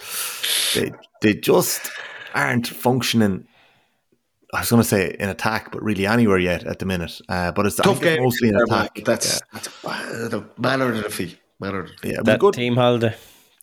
[0.76, 1.90] they they just
[2.36, 3.48] aren't functioning.
[4.54, 7.22] I was going to say in attack, but really anywhere yet at the minute.
[7.30, 8.22] Uh, but it's I Tough game.
[8.22, 8.92] mostly in attack.
[8.96, 11.38] but That's that's uh, the manner of defeat.
[11.64, 13.16] Manner yeah, but that good, team holiday.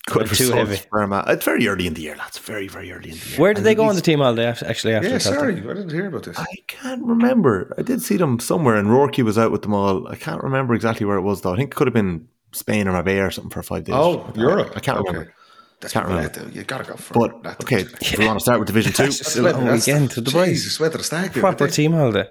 [0.07, 0.75] good too results heavy.
[0.89, 2.37] for It's very early in the year, lads.
[2.39, 3.39] Very very early in the year.
[3.39, 4.47] Where did And they go on the team holiday?
[4.49, 5.39] af- Actually, after Yeah, Celtic?
[5.39, 6.37] sorry, I didn't hear about this.
[6.39, 7.53] I can't remember.
[7.77, 10.07] I did see them somewhere, and Rourke was out with them all.
[10.07, 11.53] I can't remember exactly where it was though.
[11.53, 13.95] I think it could have been Spain or Marbella or something for five days.
[13.97, 14.73] Oh, Europe.
[14.75, 15.07] I can't Okay.
[15.11, 15.33] remember.
[15.81, 16.51] That's Can't what I remember.
[16.51, 16.59] do.
[16.59, 17.41] You gotta go for But.
[17.43, 19.05] That- okay, if we want to start with Division Two.
[19.05, 20.49] Just a long weekend to the boys.
[20.49, 21.33] Jesus, went to stag.
[21.33, 22.27] do, Proper team holiday.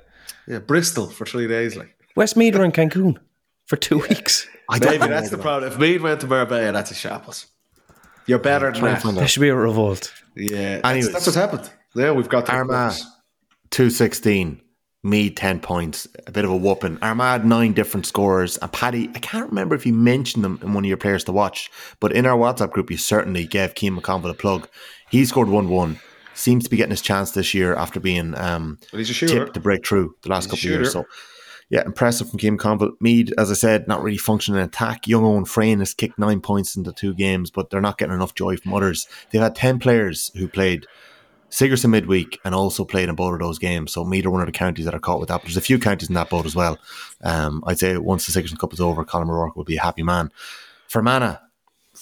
[0.46, 1.74] Yeah, Bristol for three days.
[1.76, 3.16] Like Westmeath are in Cancun
[3.70, 4.48] for two weeks.
[4.68, 5.70] I don't maybe that's the problem.
[5.70, 7.46] If Meath went to Marbella, that's a shambles.
[8.26, 9.14] You're better than Trying to that.
[9.14, 10.12] There should be a revolt.
[10.37, 11.12] Yeah, that's, Anyways.
[11.12, 11.70] that's what's happened.
[11.94, 12.94] Yeah, we've got the Armagh.
[13.70, 14.61] 216,
[15.04, 16.98] Meath 10 points, a bit of a whooping.
[17.00, 18.59] Armagh, nine different scorers.
[18.59, 21.33] And Paddy, I can't remember if you mentioned them in one of your players to
[21.33, 24.68] watch, but in our WhatsApp group, you certainly gave Cian McConville a plug.
[25.11, 26.00] He scored 1 1.
[26.35, 29.54] Seems to be getting his chance this year after being um, Well, he's a tipped
[29.54, 30.92] to break through the last He's couple of years.
[30.92, 31.04] So,
[31.70, 32.96] yeah, impressive from Cian Conville.
[33.00, 35.06] Meath, as I said, not really functioning in attack.
[35.06, 38.35] Young Eoghan Frayne has kicked nine points into two games, but they're not getting enough
[38.35, 39.09] joy from others.
[39.30, 40.87] They've had 10 players who played
[41.48, 43.92] Sigerson midweek and also played in both of those games.
[43.92, 45.38] So Meath are one of the counties that are caught with that.
[45.38, 46.76] But there's a few counties in that boat as well.
[47.22, 50.02] Um, I'd say once the Sigerson Cup is over, Colin O'Rourke will be a happy
[50.02, 50.33] man.
[50.88, 51.38] Fermanagh,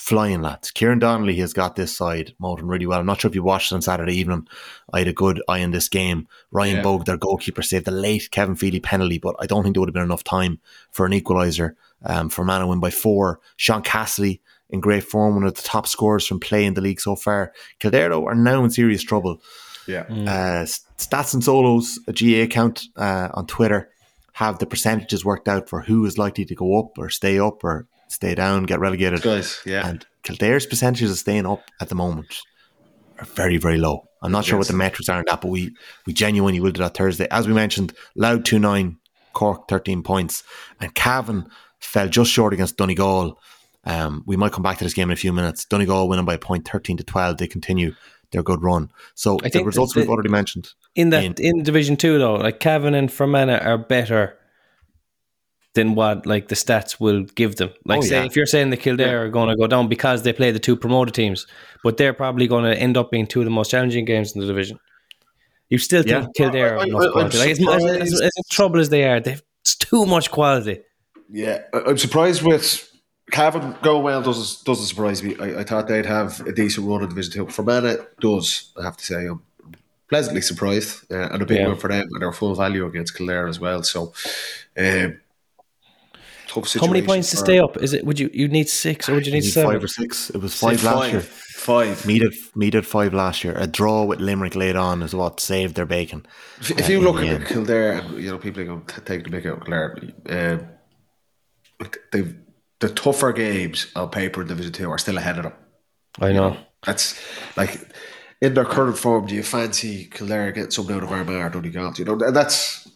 [0.08, 0.70] flying lads.
[0.70, 3.00] Kieran Donnelly has got this side motoring really well.
[3.00, 4.48] I'm not sure if you watched it on Saturday evening.
[4.92, 6.26] I had a good eye on this game.
[6.50, 6.82] Ryan Yeah.
[6.82, 9.88] Bogue, their goalkeeper, saved a late Kevin Feely penalty, but I don't think there would
[9.88, 11.74] have been enough time for an equaliser.
[12.04, 13.40] Um, Fermanagh win by four.
[13.56, 14.40] Sean Cassidy
[14.70, 17.52] in great form, one of the top scorers from play in the league so far.
[17.78, 19.42] Kildare though, are now in serious trouble.
[19.86, 20.04] Yeah.
[20.10, 20.66] Uh,
[20.98, 23.90] Stats and Solos, a GAA account uh, on Twitter,
[24.34, 27.64] have the percentages worked out for who is likely to go up or stay up
[27.64, 29.22] or stay down, get relegated.
[29.22, 29.86] Guys, yeah.
[29.86, 32.40] And Kildare's percentages of staying up at the moment
[33.18, 34.04] are very, very low.
[34.22, 35.74] I'm not sure what the metrics are in that, but we,
[36.06, 37.28] we genuinely will do that Thursday.
[37.30, 38.96] As we mentioned, Louth 2 9,
[39.32, 40.42] Cork 13 points,
[40.80, 43.38] and Cavan fell just short against Donegal.
[43.84, 45.64] Um, we might come back to this game in a few minutes.
[45.64, 47.38] Donegal winning by a point 13 to 12.
[47.38, 47.94] They continue
[48.32, 48.90] their good run.
[49.14, 50.70] So the think results that we've already mentioned.
[50.94, 54.36] In that In- in Division Two though, like Cavan and Fermanagh are better
[55.74, 57.70] than what like the stats will give them.
[57.84, 58.24] Like Oh, say yeah.
[58.24, 60.76] if you're saying the Kildare are going to go down because they play the two
[60.76, 61.46] promoted teams,
[61.84, 64.40] but they're probably going to end up being two of the most challenging games in
[64.40, 64.78] the division.
[65.68, 66.26] You still think Yeah.
[66.34, 67.38] Kildare I- are I- enough I'm quality?
[67.38, 70.80] Like, as, as, as, as trouble as they are, they've it's too much quality.
[71.30, 72.90] Yeah, I- I'm surprised with
[73.30, 74.22] Cavan going well.
[74.22, 75.36] Doesn't doesn't surprise me.
[75.38, 77.46] I, I thought they'd have a decent run in Division Two.
[77.48, 78.72] Fermanagh does.
[78.80, 79.42] I have to say, I'm
[80.08, 81.68] pleasantly surprised uh, and a big Yeah.
[81.68, 83.82] win for them and their full value against Kildare as well.
[83.82, 84.14] So,
[84.78, 85.20] um,
[86.48, 86.88] tough situation.
[86.88, 87.76] How many points to stay up?
[87.76, 88.04] Is it?
[88.04, 89.72] Would you you need six or would you need Need seven?
[89.72, 90.30] five or six.
[90.30, 91.20] It was Say five last year.
[91.20, 92.06] Five.
[92.06, 93.54] Meath had, Meath had five last year.
[93.56, 96.26] A draw with Limerick late on is what saved their bacon.
[96.60, 97.46] If, if uh, you look at end.
[97.46, 99.96] Kildare, and you know people are going to take the big out of Kildare.
[100.28, 100.68] Um,
[102.12, 102.34] they've
[102.80, 105.52] the tougher games on paper in Division Two are still ahead of them.
[106.20, 106.56] I know.
[106.86, 107.20] That's
[107.56, 107.92] like
[108.40, 109.26] in their current form.
[109.26, 111.94] Do you fancy Kildare getting something out of Armagh or Donegal?
[111.96, 112.87] You know, that's you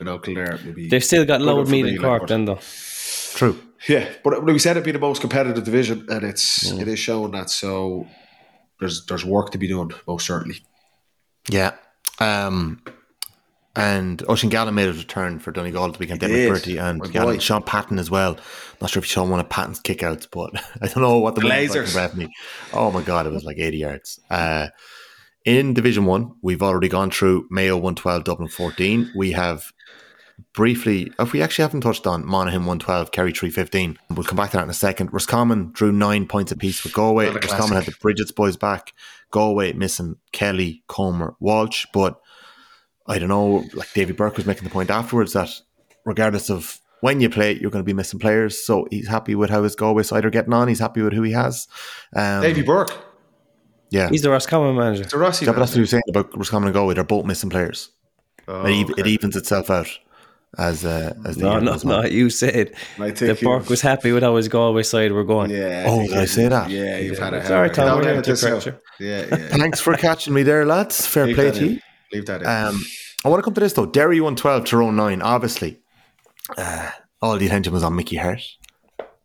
[0.00, 2.58] know Kildare maybe They've still got Good load for Meath in Cork then though.
[3.34, 3.58] True.
[3.88, 4.08] yeah.
[4.22, 7.50] But we said it'd be the most competitive division, and it's it is showing that.
[7.50, 8.06] So
[8.80, 10.58] there's there's work to be done, most certainly.
[11.48, 11.72] Yeah.
[12.20, 12.82] Um,
[13.76, 16.22] and Oisín Gallen made a return for Donegal the weekend.
[16.22, 16.48] He David did.
[16.48, 17.40] Bertie and My Gallen.
[17.40, 18.38] Shaun Patton as well.
[18.80, 21.40] Not sure if you saw one of Patton's kickouts, but I don't know what the
[21.44, 21.94] wind was like in Lasers.
[22.14, 22.28] Breffni.
[22.72, 24.20] Oh my god, it was like eighty yards.
[24.30, 24.68] Uh,
[25.44, 29.10] In Division 1, we've already gone through Mayo 112, Dublin 14.
[29.16, 29.72] We have
[30.52, 34.56] briefly, if we actually haven't touched on Monaghan 112, Kerry 315, we'll come back to
[34.56, 35.12] that in a second.
[35.12, 37.28] Roscommon drew nine points apiece for Galway.
[37.28, 38.92] Another Roscommon had the Brigid's boys back.
[39.30, 41.86] Galway missing Kelly, Comer, Walsh.
[41.92, 42.20] But
[43.06, 45.50] I don't know, like Davy Burke was making the point afterwards that
[46.04, 48.62] regardless of when you play, you're going to be missing players.
[48.62, 50.68] So he's happy with how his Galway side are getting on.
[50.68, 51.68] He's happy with who he has.
[52.14, 52.96] Um, Davy Burke,
[53.90, 54.08] yeah.
[54.08, 55.04] He's the Roscommon manager.
[55.04, 56.94] the Rossi Yeah, but that's what he was saying about Roscommon and Galway.
[56.94, 57.90] They're both missing players.
[58.48, 59.88] Oh, it, ev- it evens itself out
[60.58, 62.04] as uh, as the No, year no, goes no.
[62.04, 65.24] You said I think that you- Burke was happy with how his Galway side were
[65.24, 65.50] going.
[65.50, 65.84] Yeah.
[65.86, 66.70] Oh, think did I you- say that?
[66.70, 68.66] Yeah, you've had a It's all right, Tom, Don't we're here edit to this out.
[69.00, 69.36] Yeah, yeah.
[69.48, 71.06] Thanks for catching me there, lads.
[71.06, 71.80] Fair Leave play to you.
[72.12, 72.46] Leave that in.
[72.46, 72.80] Um,
[73.24, 73.86] I want to come to this though.
[73.86, 75.22] Derry 112, Tyrone 9.
[75.22, 75.80] Obviously,
[76.56, 76.90] uh,
[77.22, 78.42] all the attention was on Mickey Harte.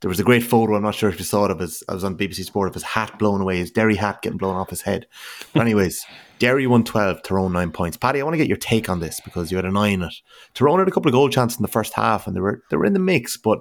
[0.01, 1.93] There was a great photo, I'm not sure if you saw it, of his, I
[1.93, 4.69] was on BBC Sport, of his hat blown away, his Derry hat getting blown off
[4.69, 5.07] his head.
[5.53, 6.05] But, anyways,
[6.39, 7.97] Derry 112, Tyrone 9 points.
[7.97, 10.13] Paddy, I want to get your take on this because you had a 9 at
[10.53, 12.77] Tyrone had a couple of goal chances in the first half and they were, they
[12.77, 13.59] were in the mix, but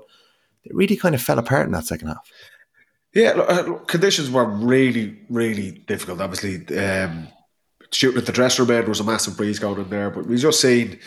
[0.65, 2.31] they really kind of fell apart in that second half.
[3.15, 6.21] Yeah, uh, look, conditions were really, really difficult.
[6.21, 7.29] Obviously, um,
[7.91, 10.11] shooting at the dresser end was a massive breeze going in there.
[10.11, 10.99] But we just seen,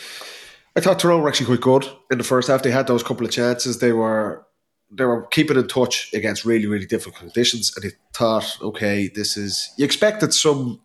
[0.76, 2.64] I thought Tyrone were actually quite good in the first half.
[2.64, 3.80] They had those couple of chances.
[3.80, 4.46] They were
[4.94, 7.72] they were keeping in touch against really, really difficult conditions.
[7.76, 10.82] And they thought, okay, this is you expected some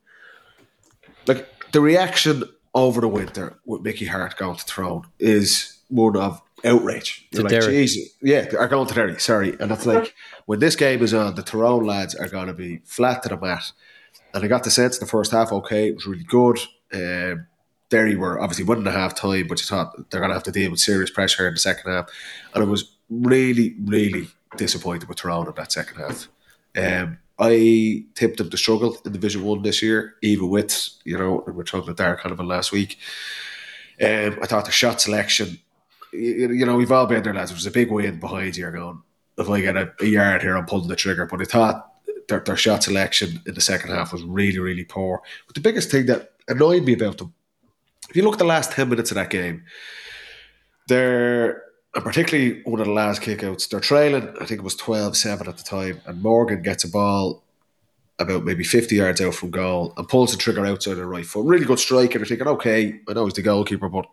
[1.76, 7.28] the reaction over the winter with Mickey Harte going to Tyrone is one of outrage.
[7.30, 7.64] You're To like.
[7.66, 9.20] Jesus, yeah, are going to Derry.
[9.20, 10.14] Sorry, and it's like
[10.46, 13.36] when this game is on, the Tyrone lads are going to be flat to the
[13.36, 13.72] mat.
[14.32, 16.58] And I got the sense in the first half, okay, it was really good.
[16.94, 17.46] Um,
[17.90, 20.50] Derry were obviously winning the half time, but you thought they're going to have to
[20.50, 22.08] deal with serious pressure in the second half.
[22.54, 26.28] And I was really, really disappointed with Tyrone in that second half.
[26.74, 31.42] Um, I tipped them to struggle in Division One this year, even with you know
[31.46, 32.98] we we're talking about Derek Sullivan last week.
[34.00, 35.58] Um, I thought the shot selection,
[36.12, 37.50] you, you know, we've all been there, lads.
[37.50, 38.70] It was a big win behind you.
[38.70, 39.02] Going,
[39.38, 41.26] if I get a, a yard here, I'm pulling the trigger.
[41.26, 41.92] But I thought
[42.28, 45.22] their, their shot selection in the second half was really, really poor.
[45.46, 47.32] But the biggest thing that annoyed me about them,
[48.10, 49.64] if you look at the last ten minutes of that game,
[50.88, 51.62] they're
[51.96, 55.48] and particularly one of the last kickouts, they're trailing, I think it was 12 7
[55.48, 57.42] at the time, and Morgan gets a ball
[58.18, 61.24] about maybe 50 yards out from goal and pulls the trigger outside of the right
[61.24, 61.46] foot.
[61.46, 64.04] Really good strike, and you're thinking, okay, I know he's the goalkeeper, but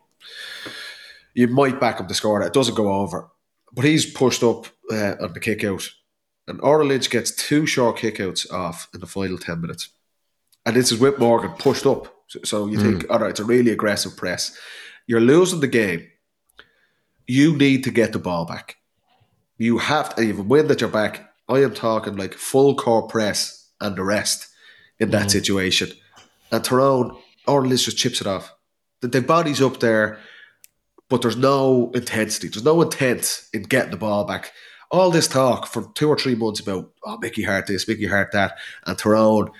[1.33, 2.47] you might back up the score that.
[2.47, 3.29] It doesn't go over.
[3.73, 5.89] But he's pushed up uh, on the kick out,
[6.47, 9.89] and Orledge gets two short kickouts off in the final 10 minutes.
[10.65, 12.15] And this is with Morgan pushed up.
[12.27, 14.57] So, so you think, all right, it's a really aggressive press.
[15.05, 16.07] You're losing the game
[17.27, 18.77] you need to get the ball back.
[19.57, 23.69] You have to, even when that you're back, I am talking like full core press
[23.79, 24.47] and the rest
[24.99, 25.31] in that mm.
[25.31, 25.91] situation.
[26.51, 27.17] And Tyrone,
[27.47, 28.53] Orleans just chips it off.
[29.01, 30.19] The, the body's up there,
[31.09, 32.47] but there's no intensity.
[32.47, 34.51] There's no intent in getting the ball back.
[34.91, 38.31] All this talk for two or three months about, oh, Mickey Harte this, Mickey Harte
[38.33, 39.51] that, and Tyrone.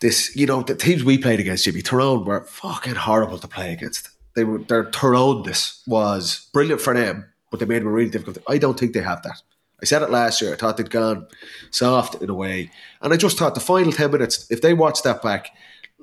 [0.00, 3.72] This, you know, the teams we played against, Jimmy, Tyrone were fucking horrible to play
[3.72, 8.38] against they were their Tyrone-ness was brilliant for them, but they made it really difficult.
[8.48, 9.42] I don't think they have that.
[9.82, 10.52] I said it last year.
[10.52, 11.26] I thought they'd gone
[11.70, 12.70] soft in a way,
[13.00, 15.50] and I just thought the final ten minutes, if they watch that back,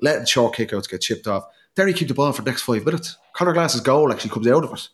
[0.01, 3.17] letting short kickouts get chipped off, Derry keep the ball for the next five minutes.
[3.33, 4.89] Conor Glass's goal actually comes out of it,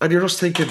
[0.00, 0.68] and you're just thinking.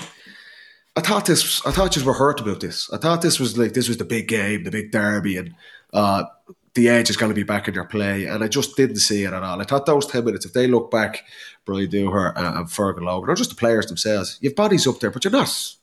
[0.93, 1.65] I thought this.
[1.65, 2.91] I thought you were hurt about this.
[2.91, 5.55] I thought this was like this was the big game, the big derby, and
[5.93, 6.25] uh,
[6.73, 8.25] the edge is going to be back in their play.
[8.25, 9.61] And I just didn't see it at all.
[9.61, 11.23] I thought those ten minutes, if they look back,
[11.65, 15.11] Brian Dooher and, and Fergal Logan, or just the players themselves, you've bodies up there,
[15.11, 15.75] but you're not.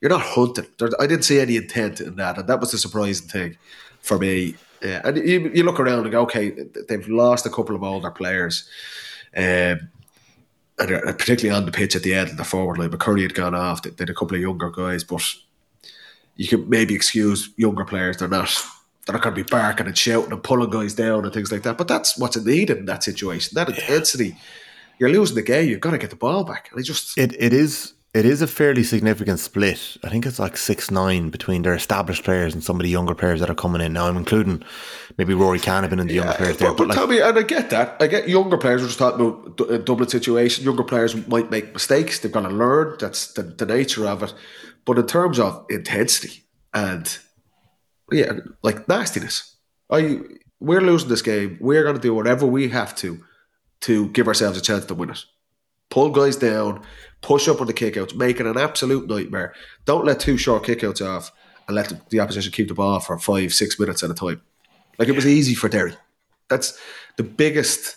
[0.00, 0.66] You're not hunting.
[1.00, 3.56] I didn't see any intent in that, and that was the surprising thing
[4.00, 4.56] for me.
[4.82, 6.50] Yeah, and you, you look around and go, okay,
[6.88, 8.68] they've lost a couple of older players.
[9.34, 9.88] Um,
[10.78, 12.90] and particularly on the pitch at the end of the forward line.
[12.90, 13.82] McCurry had gone off.
[13.82, 15.22] They, had a couple of younger guys, but
[16.36, 18.16] you could maybe excuse younger players.
[18.16, 18.52] They're not
[19.06, 21.62] they're not going to be barking and shouting and pulling guys down and things like
[21.62, 21.76] that.
[21.76, 23.54] But that's what's needed in that situation.
[23.54, 24.36] That intensity.
[24.98, 25.68] You're losing the game.
[25.68, 26.70] You've got to get the ball back.
[26.72, 29.96] And just It it is it is a fairly significant split.
[30.04, 33.14] I think it's like six nine between their established players and some of the younger
[33.14, 34.06] players that are coming in now.
[34.06, 34.62] I'm including
[35.18, 36.68] maybe Ruairí Canavan and the younger players there.
[36.70, 37.96] But, But but like, Tommy, and I get that.
[38.00, 38.82] I get younger players.
[38.82, 40.64] We're just talking about a Dublin situation.
[40.64, 42.20] Younger players might make mistakes.
[42.20, 42.96] They've got to learn.
[43.00, 44.32] That's the, the nature of it.
[44.84, 47.18] But in terms of intensity and
[48.14, 49.56] yeah, like nastiness,
[49.90, 50.20] I
[50.60, 51.58] we're losing this game.
[51.60, 53.22] We're going to do whatever we have to
[53.82, 55.24] to give ourselves a chance to win it.
[55.90, 56.82] Pull guys down,
[57.20, 59.52] push up on the kickouts, make it an absolute nightmare.
[59.84, 61.30] Don't let two short kickouts off
[61.66, 64.40] and let the, the opposition keep the ball for five, six minutes at a time.
[64.98, 65.94] Like it was easy for Derry.
[66.48, 66.78] that's
[67.16, 67.96] the biggest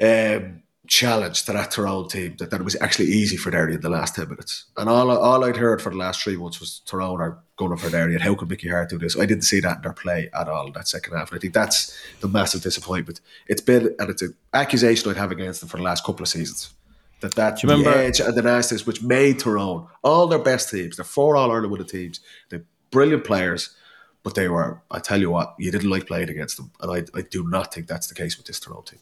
[0.00, 0.62] um,
[0.92, 3.88] challenge to that Tyrone team that, that it was actually easy for Derry in the
[3.88, 4.66] last 10 minutes.
[4.76, 7.88] And all, all I'd heard for the last three months was Tyrone are going for
[7.88, 9.18] Derry and how could Mickey Harte do this?
[9.18, 11.30] I didn't see that in their play at all in that second half.
[11.30, 13.22] And I think that's the massive disappointment.
[13.48, 16.28] It's been, and it's an accusation I'd have against them for the last couple of
[16.28, 16.74] seasons.
[17.20, 20.68] That that's you remember- the edge and the nastiness which made Tyrone all their best
[20.68, 22.20] teams, the four All Ireland winning teams,
[22.50, 23.74] they're brilliant players,
[24.22, 26.70] but they were, I tell you what, you didn't like playing against them.
[26.82, 29.00] And I, I do not think that's the case with this Tyrone team.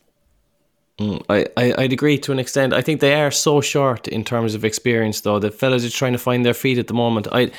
[1.28, 2.72] I, I, I'd agree to an extent.
[2.72, 5.38] I think they are so short in terms of experience, though.
[5.38, 7.26] The fellas are trying to find their feet at the moment.
[7.32, 7.51] I,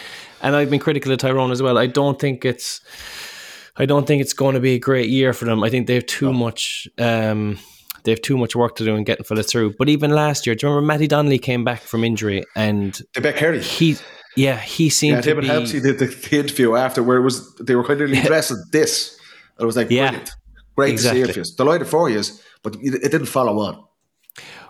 [0.42, 1.78] and I've been critical of Tyrone as well.
[1.78, 2.82] I don't think it's,
[3.78, 5.64] I don't think it's going to be a great year for them.
[5.64, 7.58] I think they have too much, um,
[8.04, 9.76] they have too much work to do in getting fellas through.
[9.78, 13.38] But even last year, do you remember Matty Donnelly came back from injury and bet
[13.38, 13.62] Kerry.
[13.62, 13.98] he,
[14.36, 15.48] yeah, he seemed Yeah, to be.
[15.48, 19.18] Hempsey did the, the interview after where it was they were kind of addressing this.
[19.58, 20.32] And it was like Yeah, brilliant.
[20.76, 21.24] Great exactly.
[21.24, 21.58] to see it.
[21.58, 22.22] Delighted for you,
[22.64, 23.84] but it it didn't follow on.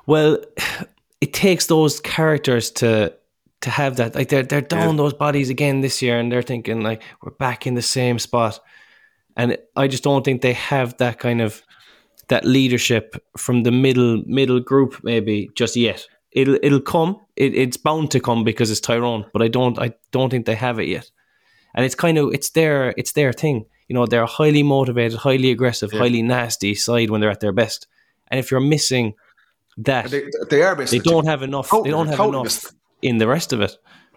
[0.06, 0.40] Well,
[1.22, 3.14] it takes those characters to
[3.62, 4.16] to have that.
[4.16, 7.68] Like they're they're down those bodies again this year, and they're thinking like we're back
[7.68, 8.60] in the same spot.
[9.38, 11.62] And I just don't think they have that kind of
[12.28, 16.08] that leadership from the middle middle group maybe just yet.
[16.32, 17.20] It'll it'll come.
[17.36, 20.56] It, it's bound to come because it's Tyrone, but I don't I don't think they
[20.56, 21.10] have it yet.
[21.76, 23.66] And it's kind of it's their it's their thing.
[23.92, 27.52] You know, they're a highly motivated, highly aggressive, highly nasty side when they're at their
[27.52, 27.88] best.
[28.30, 29.16] And if you're missing
[29.80, 31.68] that, They, they are they don't have enough.
[31.68, 32.72] Totally- they don't have totally enough
[33.02, 33.74] in the rest of it.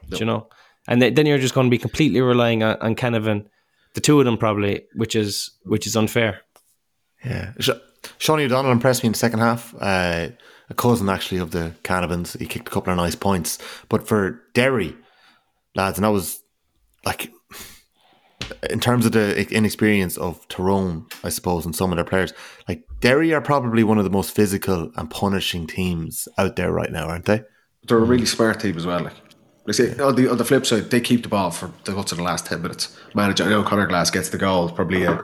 [0.09, 0.47] do You know,
[0.87, 3.47] and th- then you're just going to be completely relying on, on Canavan,
[3.95, 6.43] the two of them probably, which is which is unfair.
[7.25, 7.55] Yeah.
[8.20, 9.75] Seánie O'Donnell impressed me in the second half.
[9.81, 10.29] Uh,
[10.70, 12.39] a cousin, actually, of the Canavans.
[12.39, 13.59] He kicked a couple of nice points.
[13.89, 14.95] But for Derry,
[15.75, 16.41] lads, and that was
[17.05, 17.33] like,
[18.70, 22.32] in terms of the inexperience of Tyrone, I suppose, and some of their players,
[22.68, 26.90] like Derry are probably one of the most physical and punishing teams out there right
[26.90, 27.42] now, aren't they?
[27.86, 29.03] They're a really smart team as well.
[29.03, 29.14] Like
[29.66, 32.12] they say, on the on the flip side, they keep the ball for the guts
[32.12, 32.99] of the last ten minutes.
[33.14, 35.22] Manager, I know Conor Glass gets the goal, probably a,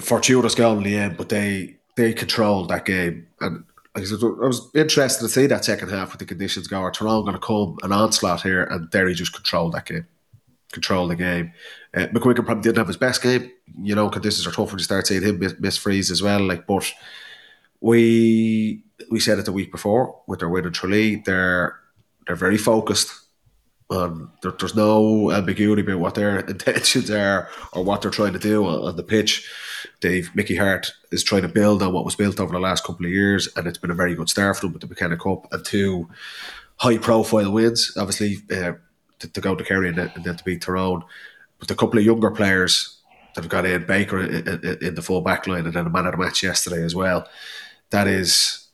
[0.00, 3.26] fortuitous goal in the end, but they they controlled that game.
[3.40, 3.64] And
[3.94, 6.80] I was interested to see that second half with the conditions go.
[6.80, 10.06] Are Tyrone going to come an onslaught here, and Derry just controlled that game,
[10.72, 11.52] controlled the game.
[11.94, 13.50] Uh, probably didn't have his best game,
[13.82, 16.22] you know, because conditions are tough when to start seeing him miss, miss freeze as
[16.22, 16.40] well.
[16.40, 16.90] Like, but
[17.80, 21.16] we we said it the week before with their win in Tralee.
[21.16, 21.78] They're
[22.26, 23.12] they're very focused.
[23.90, 28.38] Um, there, there's no ambiguity about what their intentions are or what they're trying to
[28.38, 29.50] do on, on the pitch.
[30.00, 33.04] Dave Mickey Harte is trying to build on what was built over the last couple
[33.04, 35.52] of years, and it's been a very good start for them with the McKenna Cup
[35.52, 36.08] and two
[36.76, 37.92] high-profile wins.
[37.98, 38.72] Obviously, uh,
[39.18, 41.04] to, to go to Kerry and and then to beat Tyrone,
[41.62, 42.98] but a couple of younger players
[43.36, 45.90] that have got in Baker in, in, in the full back line and then a
[45.90, 47.28] man of the match yesterday as well.
[47.90, 48.68] That is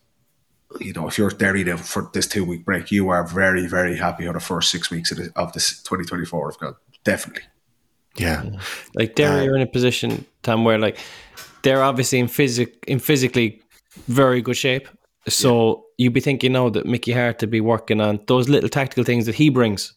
[0.80, 3.94] you know, if you're Derry now for this two week break, you are very, very
[3.96, 6.76] happy how the first six weeks of, the, of this 2024 have gone.
[7.04, 7.42] Definitely.
[8.16, 8.44] Yeah.
[8.94, 10.98] Like Derry Uh, are in a position, Tom, where like
[11.62, 13.60] they're obviously in physic in physically
[14.06, 14.88] very good shape.
[15.28, 19.04] So you'd be thinking now that Mickey Harte to be working on those little tactical
[19.04, 19.92] things that he brings,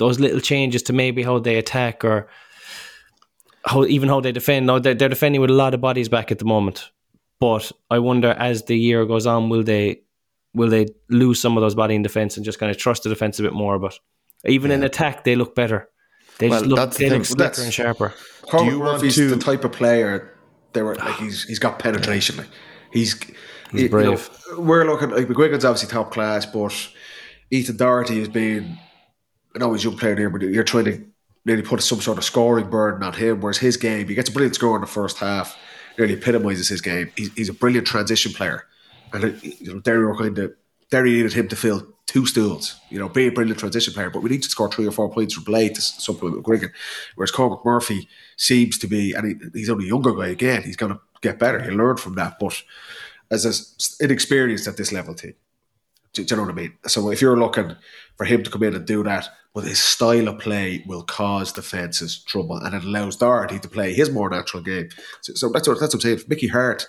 [0.00, 2.28] those little changes to maybe how they attack or
[3.64, 4.66] how even how they defend.
[4.66, 6.90] Now they're, they're defending with a lot of bodies back at the moment,
[7.38, 10.00] but I wonder as the year goes on, will they
[10.54, 13.08] will they lose some of those body in defense and just kind of trust the
[13.10, 13.78] defense a bit more?
[13.78, 13.98] But
[14.46, 15.88] even in attack, they look better.
[16.38, 18.14] They Well, just look that's the look Well, slicker and sharper.
[18.42, 20.34] Cormac you want Murphy's to- the type of player
[20.72, 22.38] they were like he's he's got penetration.
[22.38, 22.48] Like
[22.92, 23.20] he's
[23.72, 24.30] he's brave.
[24.56, 26.72] we're looking like McGuigan's obviously top class, but
[27.50, 28.78] Ethan Doherty has been
[29.54, 31.04] I know he's a young player there, but you're trying to
[31.44, 33.40] nearly put some sort of scoring burden on him.
[33.40, 35.56] Whereas his game, he gets a brilliant score in the first half,
[35.98, 37.10] nearly epitomises his game.
[37.16, 38.66] He's, he's a brilliant transition player,
[39.12, 40.54] and uh, you know Derry were kind of
[40.90, 42.78] Derry needed him to fill two stools.
[42.90, 45.10] You know, be a brilliant transition player, but we need to score three or four
[45.10, 46.72] points from Blade to supplement McGuigan.
[47.14, 50.62] Whereas Cormac Murphy seems to be, and he, he's only a younger guy again.
[50.62, 51.62] He's going to get better.
[51.62, 52.60] He'll learn from that, but
[53.30, 55.34] as an inexperienced at this level team.
[56.12, 56.72] Do, do you know what I mean?
[56.86, 57.76] So if you're looking
[58.16, 61.52] for him to come in and do that, but his style of play will cause
[61.52, 64.88] the defences trouble, and it allows Doherty to play his more natural game.
[65.22, 66.18] So, so that's what that's what I'm saying.
[66.18, 66.86] For Mickey Harte,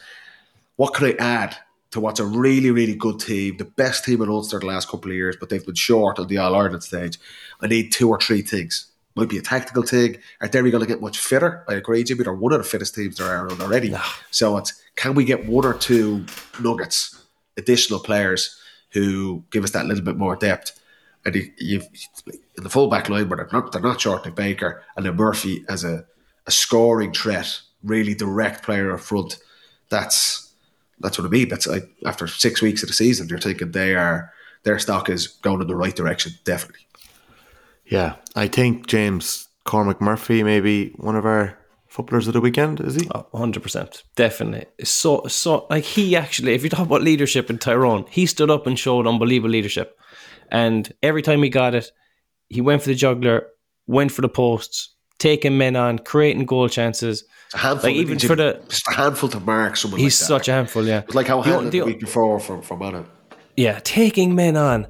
[0.76, 1.58] what can I add
[1.92, 5.12] to what's a really really good team, the best team in Ulster the last couple
[5.12, 7.18] of years, but they've been short on the All Ireland stage.
[7.62, 8.88] I need two or three things.
[9.16, 10.18] Might be a tactical thing.
[10.40, 11.66] Are Derry going to get much fitter?
[11.68, 12.24] I agree, Jimmy.
[12.24, 13.94] They're one of the fittest teams there are already.
[14.30, 16.26] So it's can we get one or two
[16.62, 17.22] nuggets,
[17.58, 18.58] additional players
[18.92, 20.81] who give us that little bit more depth?
[21.24, 21.88] And you, you've
[22.58, 25.16] in the full back line, but they're not they're not short of Baker and then
[25.16, 26.06] Murphy as a,
[26.48, 29.38] a scoring threat, really direct player up front
[29.92, 30.52] that's
[31.00, 31.50] that's what I mean.
[31.50, 35.28] That's like after six weeks of the season, you're thinking they are their stock is
[35.28, 36.88] going in the right direction, definitely.
[37.86, 41.58] Yeah, I think James Cormac Murphy maybe one of our
[41.88, 43.10] footballers of the weekend, is he?
[43.14, 44.66] Oh, hundred percent, definitely.
[44.84, 48.66] So, so like he actually, if you talk about leadership in Tyrone, he stood up
[48.66, 50.00] and showed unbelievable leadership.
[50.52, 51.92] And every time he got it,
[52.50, 53.48] he went for the juggler,
[53.88, 57.24] went for the posts, taking men on, creating goal chances.
[57.54, 57.90] A handful.
[57.90, 60.00] Like even for the, just a handful to mark someone.
[60.00, 60.86] he's like such a handful.
[60.86, 63.06] Yeah, It's like how The- Hanlon the, the- week before from from it.
[63.58, 64.88] yeah, taking men on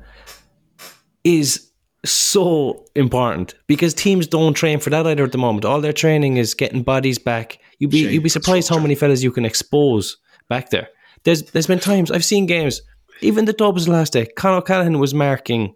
[1.24, 1.70] is
[2.04, 5.66] so important because teams don't train for that either at the moment.
[5.66, 7.60] All their training is getting bodies back.
[7.80, 10.18] You'd be Shape you'd be surprised how many fellas you can expose
[10.50, 10.90] back there.
[11.24, 12.82] There's there's been times I've seen games,
[13.22, 14.26] even the Dubs last day.
[14.26, 15.76] Conor O'Callaghan was marking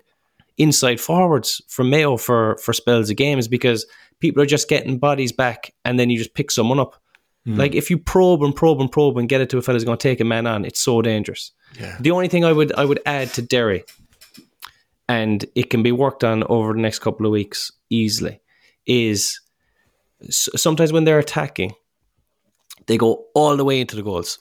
[0.58, 3.86] inside forwards from Mayo for for spells of games because
[4.20, 7.02] people are just getting bodies back and then you just pick someone up.
[7.46, 7.56] Hmm.
[7.56, 9.98] Like if you probe and probe and probe and get it to a fella's going
[9.98, 11.52] to take a man on, it's so dangerous.
[11.80, 11.98] Yeah.
[12.00, 13.84] The only thing I would I would add to Derry,
[15.08, 18.42] and it can be worked on over the next couple of weeks easily,
[18.86, 19.40] is
[20.32, 21.74] sometimes when they're attacking,
[22.88, 24.40] they go all the way into the goals.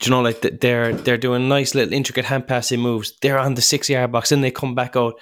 [0.00, 3.12] Do you know, like they're they're doing nice little intricate hand passing moves.
[3.20, 5.14] They're on the six yard box, and they come back out.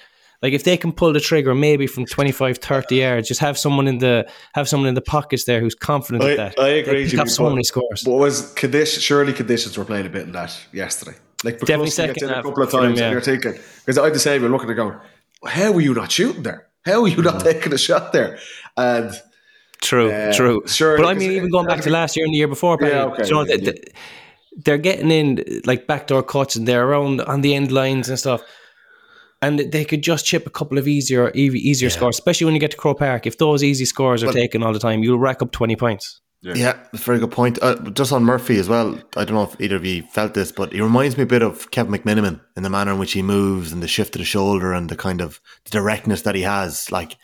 [0.43, 3.87] Like if they can pull the trigger, maybe from 25, 30 yards, just have someone
[3.87, 6.59] in the have someone in the pockets there who's confident I, of that.
[6.59, 7.07] I agree.
[7.07, 8.03] Jimmy, up so but- many scores.
[8.03, 11.17] But was condition, surely conditions were playing a bit in that yesterday.
[11.43, 13.05] Like Definitely gets in a couple of times, yeah.
[13.05, 13.53] and you're thinking
[13.85, 14.41] because I had the same.
[14.41, 14.99] You're looking at going,
[15.45, 16.67] "How were you not shooting there?
[16.85, 17.47] How were you not Mm-hmm.
[17.47, 18.37] taking a shot there?"
[18.77, 19.11] And
[19.81, 20.63] True, Uh, true.
[20.65, 22.91] sure, but I mean, even going back to last year and the year before, Paddy,
[22.93, 23.83] Yeah, okay, you know, yeah, they- they-
[24.57, 28.41] they're getting in like backdoor cuts and they're around on the end lines and stuff.
[29.41, 32.71] And they could just chip a couple of easier, easier scores, especially when you get
[32.71, 33.27] to Croke Park.
[33.27, 36.21] If those easy scores are taken all the time, you'll rack up twenty points.
[36.41, 37.59] Yeah, that's a very good point.
[37.61, 40.51] Uh, just on Murphy as well, I don't know if either of you felt this,
[40.51, 43.21] but he reminds me a bit of Kevin McManamon in the manner in which he
[43.21, 46.91] moves and the shift of the shoulder and the kind of directness that he has.
[46.91, 47.17] Like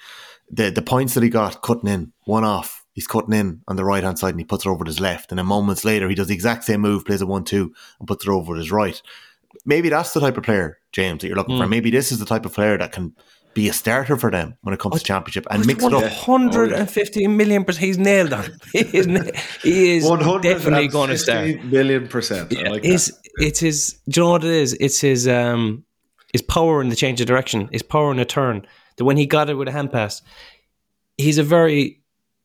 [0.52, 3.84] the the points that he got cutting in, one off, he's cutting in on the
[3.86, 5.32] right hand side and he puts it over with his left.
[5.32, 8.08] And then moments later, he does the exact same move, plays a 1 2 and
[8.08, 9.02] puts it over with his right.
[9.66, 11.68] Maybe that's the type of player, James, that you're looking for.
[11.68, 13.16] Maybe this is the type of player that can
[13.54, 16.12] be a starter for them when it comes to championship and mix it One up.
[16.12, 17.86] hundred and fifty million percent.
[17.86, 18.46] He's nailed on.
[18.72, 19.22] He is, na-
[19.62, 20.04] he is
[20.42, 21.46] definitely going to start.
[21.46, 22.52] 150 million percent.
[22.52, 23.18] I Yeah, like it's that.
[23.38, 24.00] it's his.
[24.10, 24.74] Do you know what it is?
[24.80, 25.84] It's his um
[26.32, 27.70] his power in the change of direction.
[27.72, 28.66] His power in the turn.
[28.98, 30.24] That when he got it with a hand pass,
[31.18, 32.02] he's a very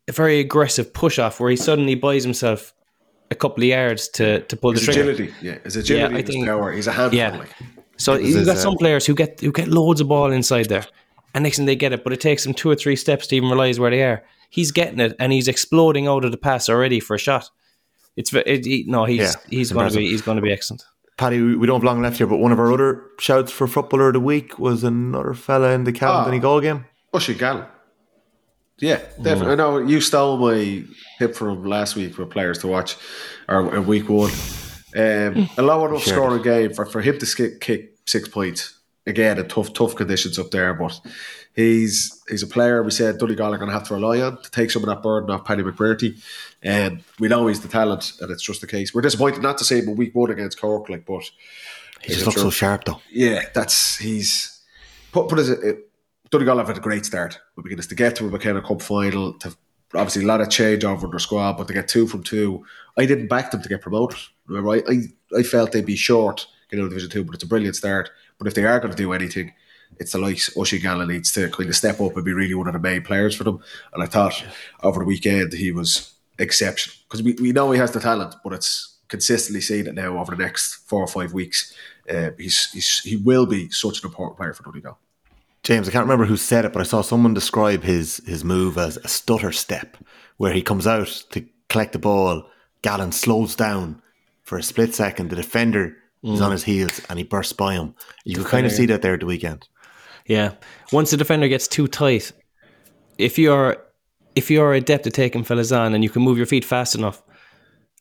[0.09, 2.73] a very aggressive push off where he suddenly buys himself
[3.31, 5.11] a couple of yards to to pull the His trigger.
[5.11, 6.73] agility, yeah, his agility, I his think- power.
[6.73, 7.19] He's a handful.
[7.19, 7.37] Yeah.
[7.37, 7.51] Like.
[7.97, 10.31] So was you've his, got uh, some players who get who get loads of ball
[10.33, 10.87] inside there,
[11.35, 13.37] and next thing they get it, but it takes them two or three steps to
[13.37, 14.23] even realize where they are.
[14.51, 17.51] He's getting it, and he's exploding out of the pass already for a shot.
[18.17, 20.85] It's ve- it, no, he's Yeah, he's going to be he's going to be excellent.
[21.19, 23.67] Paddy, we we don't have long left here, but one of our other shouts for
[23.67, 26.25] footballer of the week was another fella in the Cavan Ah.
[26.25, 26.85] Donegal game.
[27.13, 27.67] Bushy Gallen.
[28.81, 29.53] Yeah, definitely.
[29.53, 30.85] I know you stole my
[31.19, 32.97] tip from last week for players to watch,
[33.49, 34.31] or in week one.
[34.97, 36.15] Um, a low enough Sure.
[36.15, 38.75] scoring game for, for him to sk- kick six points.
[39.07, 41.01] Again, in tough, tough conditions up there, but
[41.57, 44.51] he's he's a player we said Donegal are going to have to rely on to
[44.51, 46.23] take some of that burden off Paddy McBrearty.
[46.63, 48.95] And we know he's the talent, and it's just the case.
[48.95, 51.23] We're disappointed not to see him in week one against Cork, like, but
[52.03, 53.01] He just looks so sharp, though.
[53.11, 54.61] yeah, that's he's
[55.11, 55.88] put put as it,
[56.31, 57.39] Donegal have had a great start.
[57.57, 59.35] We begin to get to a McKenna Cup final.
[59.35, 59.57] To
[59.95, 62.65] obviously a lot of change over in their squad, but to get two from two,
[62.97, 64.19] I didn't back them to get promoted.
[64.47, 67.77] Remember, I I, I felt they'd be short out Division Two, but it's a brilliant
[67.77, 68.11] start.
[68.39, 69.53] But if they are going to do anything,
[69.99, 72.67] it's the likes Oisín Gallen needs to kind of step up and be really one
[72.67, 73.61] of the main players for them.
[73.93, 74.45] And I thought
[74.83, 78.53] over the weekend he was exceptional because we, we know he has the talent, but
[78.53, 81.75] it's consistently seen it now over the next four or five weeks.
[82.09, 84.99] Uh, he's, he's he will be such an important player for Donegal.
[85.63, 88.79] James, I can't remember who said it, but I saw someone describe his his move
[88.79, 89.97] as a stutter step,
[90.37, 92.49] where he comes out to collect the ball,
[92.83, 94.03] Gallen slows down
[94.49, 95.95] for a split second, the defender
[96.25, 96.53] is on mm.
[96.53, 97.95] his heels, and he bursts by him.
[98.25, 99.69] You could kind of see that there at the weekend.
[100.27, 100.55] Yeah.
[100.93, 102.33] Once the defender gets too tight,
[103.19, 103.77] if you're
[104.35, 107.23] if you're adept at taking fellas on and you can move your feet fast enough,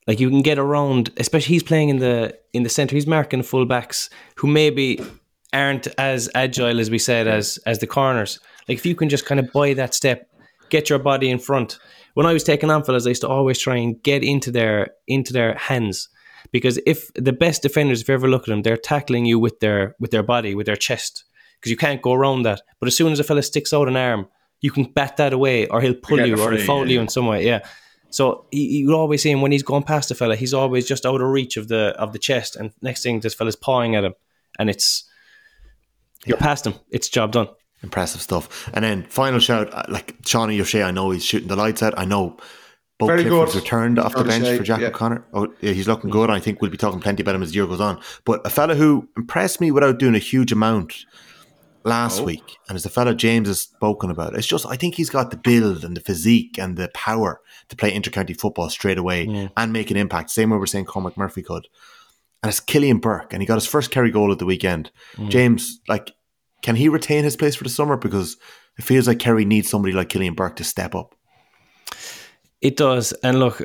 [0.07, 1.11] like you can get around.
[1.17, 2.95] Especially he's playing in the in the center.
[2.95, 5.01] He's marking fullbacks who maybe
[5.53, 8.39] aren't as agile as we said as as the corners.
[8.67, 10.29] Like if you can just kind of buy that step,
[10.69, 11.79] get your body in front.
[12.13, 14.89] When I was taking on fellas, I used to always try and get into their
[15.07, 16.09] into their hands
[16.51, 19.59] because if the best defenders, if you ever look at them, they're tackling you with
[19.59, 21.23] their with their body, with their chest,
[21.59, 22.61] because you can't go around that.
[22.79, 24.27] But as soon as a fella sticks out an arm,
[24.61, 26.93] you can bat that away, or he'll pull you, or he'll foul yeah.
[26.93, 27.45] you in some way.
[27.45, 27.65] Yeah,
[28.09, 31.05] So you, you always see him when he's going past a fella, he's always just
[31.05, 34.03] out of reach of the of the chest, and next thing this fella's pawing at
[34.03, 34.13] him,
[34.59, 35.06] and it's
[36.27, 36.75] you're past him.
[36.89, 37.47] It's job done.
[37.83, 38.69] Impressive stuff.
[38.73, 41.93] And then final shout, uh, like Seánie O'Shea, I know he's shooting the lights out.
[41.97, 42.37] I know
[42.97, 43.61] both Very Clifford's good.
[43.63, 44.87] returned off the bench O'Shea, for Jack yeah.
[44.87, 45.25] O'Connor.
[45.33, 46.31] Oh, yeah, he's looking good.
[46.31, 48.01] I think we'll be talking plenty about him as the year goes on.
[48.25, 51.05] But a fella who impressed me without doing a huge amount
[51.83, 52.23] last Oh.
[52.23, 55.29] week, and as the fella James has spoken about, it's just I think he's got
[55.29, 59.71] the build and the physique and the power to play intercounty football straight away and
[59.71, 60.31] make an impact.
[60.31, 61.67] Same way we're saying Cormac Murphy could.
[62.43, 64.91] And it's Cillian Burke, and he got his first Kerry goal at the weekend.
[65.27, 66.11] James, like,
[66.61, 67.97] can he retain his place for the summer?
[67.97, 68.37] Because
[68.77, 71.15] it feels like Kerry needs somebody like Cillian Burke to step up.
[72.61, 73.11] It does.
[73.23, 73.61] And look,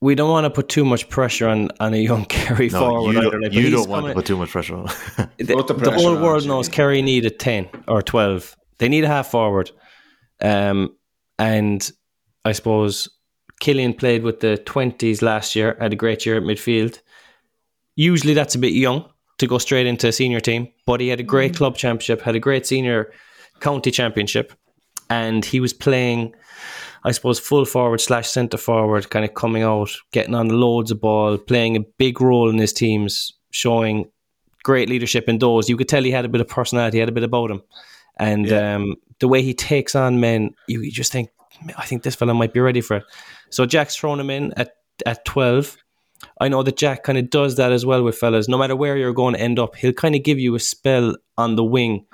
[0.00, 3.12] we don't want to put too much pressure on, on a young Kerry No, forward.
[3.12, 4.84] you either, don't, like, but you don't want to put too much pressure on.
[5.38, 6.54] the, Put the the whole on, world Jimmy.
[6.54, 8.56] knows Kerry needed 10 or 12.
[8.78, 9.70] They need a half forward.
[10.40, 10.96] Um,
[11.38, 11.88] and
[12.44, 13.08] I suppose
[13.62, 17.00] Cillian played with the 20s last year, had a great year at midfield.
[17.94, 19.08] Usually that's a bit young
[19.42, 22.36] to go straight into a senior team, but he had a great club championship, had
[22.36, 23.12] a great senior
[23.58, 24.52] county championship,
[25.10, 26.32] and he was playing,
[27.02, 31.00] I suppose, full forward slash centre forward, kind of coming out, getting on loads of
[31.00, 34.08] ball, playing a big role in his teams, showing
[34.62, 35.68] great leadership in those.
[35.68, 37.62] You could tell he had a bit of personality, had a bit about him.
[38.18, 41.30] And um, the way he takes on men, you, you just think,
[41.76, 43.04] I think this fella might be ready for it.
[43.50, 45.78] So Jack's thrown him in at, at 12.
[46.40, 48.48] I know that Jack kind of does that as well with fellas.
[48.48, 51.16] No matter where you're going to end up, he'll kind of give you a spell
[51.36, 52.06] on the wing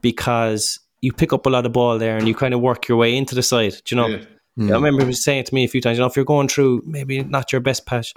[0.00, 2.98] because you pick up a lot of ball there and you kind of work your
[2.98, 3.74] way into the side.
[3.84, 4.08] Do you know?
[4.08, 4.24] Yeah.
[4.58, 4.72] I hmm.
[4.72, 6.82] remember he was saying to me a few times, you know, if you're going through
[6.84, 8.12] maybe not your best patch,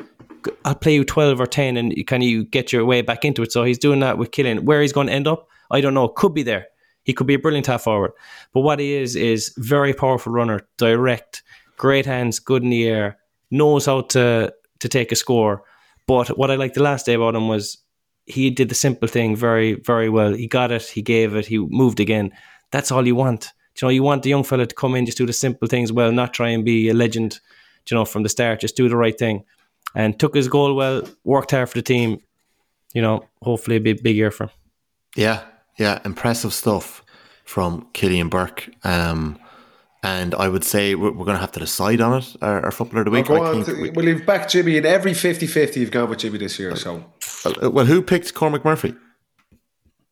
[0.65, 3.23] I'll play you 12 or 10 and you kind of you get your way back
[3.23, 3.51] into it.
[3.51, 4.61] So he's doing that with Cillian.
[4.61, 6.07] Where he's going to end up, I don't know.
[6.07, 6.67] Could be there.
[7.03, 8.11] He could be a brilliant half forward.
[8.53, 11.43] But what he is, is very powerful runner, direct,
[11.77, 13.17] great hands, good in the air,
[13.49, 15.63] knows how to, to take a score.
[16.07, 17.77] But what I liked the last day about him was
[18.25, 20.33] he did the simple thing very, very well.
[20.33, 22.31] He got it, he gave it, he moved again.
[22.71, 23.41] That's all you want.
[23.75, 25.67] Do you know, you want the young fella to come in, just do the simple
[25.67, 27.39] things well, not try and be a legend,
[27.89, 29.43] you know, from the start, just do the right thing.
[29.95, 32.21] And took his goal well, worked hard for the team.
[32.93, 34.49] You know, hopefully a big, big year for him.
[35.15, 35.41] yeah,
[35.77, 37.03] yeah, impressive stuff
[37.45, 38.69] from Cillian Burke.
[38.83, 39.39] Um,
[40.03, 42.71] and I would say we're, we're going to have to decide on it, our, our
[42.71, 43.27] footballer of the week.
[43.27, 43.63] go I on.
[43.63, 46.57] think we- Well, you've backed Jimmy in every 50 50 you've gone with Jimmy this
[46.59, 46.75] year.
[46.75, 47.03] So,
[47.61, 48.95] well, well, who picked Cormac Murphy?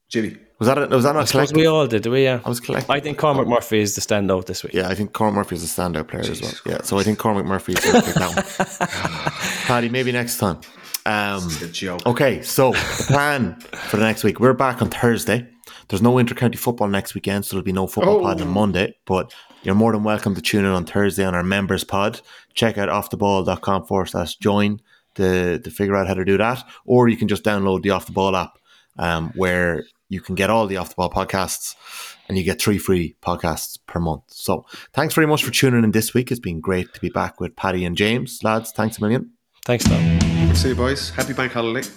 [0.09, 0.37] Jimmy.
[0.59, 1.57] Was that a, was that not Suppose collective?
[1.57, 2.23] we all did, do we?
[2.23, 2.41] Yeah.
[2.43, 2.89] I was collective.
[2.89, 4.73] I think Cormac Murphy is the standout this week.
[4.73, 6.51] Yeah, I think Cormac Murphy is a standout player as well.
[6.65, 9.31] Yeah, so I think Cormac Murphy is going to pick that one.
[9.67, 10.59] Paddy, maybe next time.
[11.05, 12.05] Um, A joke.
[12.05, 14.39] okay, so the plan for the next week.
[14.41, 15.47] We're back on Thursday.
[15.87, 18.51] There's no intercounty football next weekend, so there'll be no football pod on Oh.
[18.51, 18.95] Monday.
[19.05, 19.33] But
[19.63, 22.21] you're more than welcome to tune in on Thursday on our members pod.
[22.53, 24.81] Check out offtheball.com forward slash join
[25.15, 26.63] to, to figure out how to do that.
[26.85, 28.57] Or you can just download the Off the Ball app
[28.97, 31.75] um, where you can get all the Off the Ball podcasts
[32.27, 34.23] and you get three free podcasts per month.
[34.27, 36.31] So thanks very much for tuning in this week.
[36.31, 38.43] It's been great to be back with Paddy and James.
[38.43, 39.31] Lads, thanks a million.
[39.65, 40.55] Thanks, Tom.
[40.55, 41.09] See you, boys.
[41.11, 41.87] Happy bank holiday.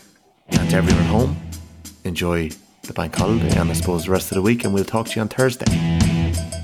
[0.48, 1.36] And to everyone at home,
[2.04, 2.50] enjoy
[2.82, 5.16] the bank holiday and I suppose the rest of the week, and we'll talk to
[5.16, 6.61] you on Thursday.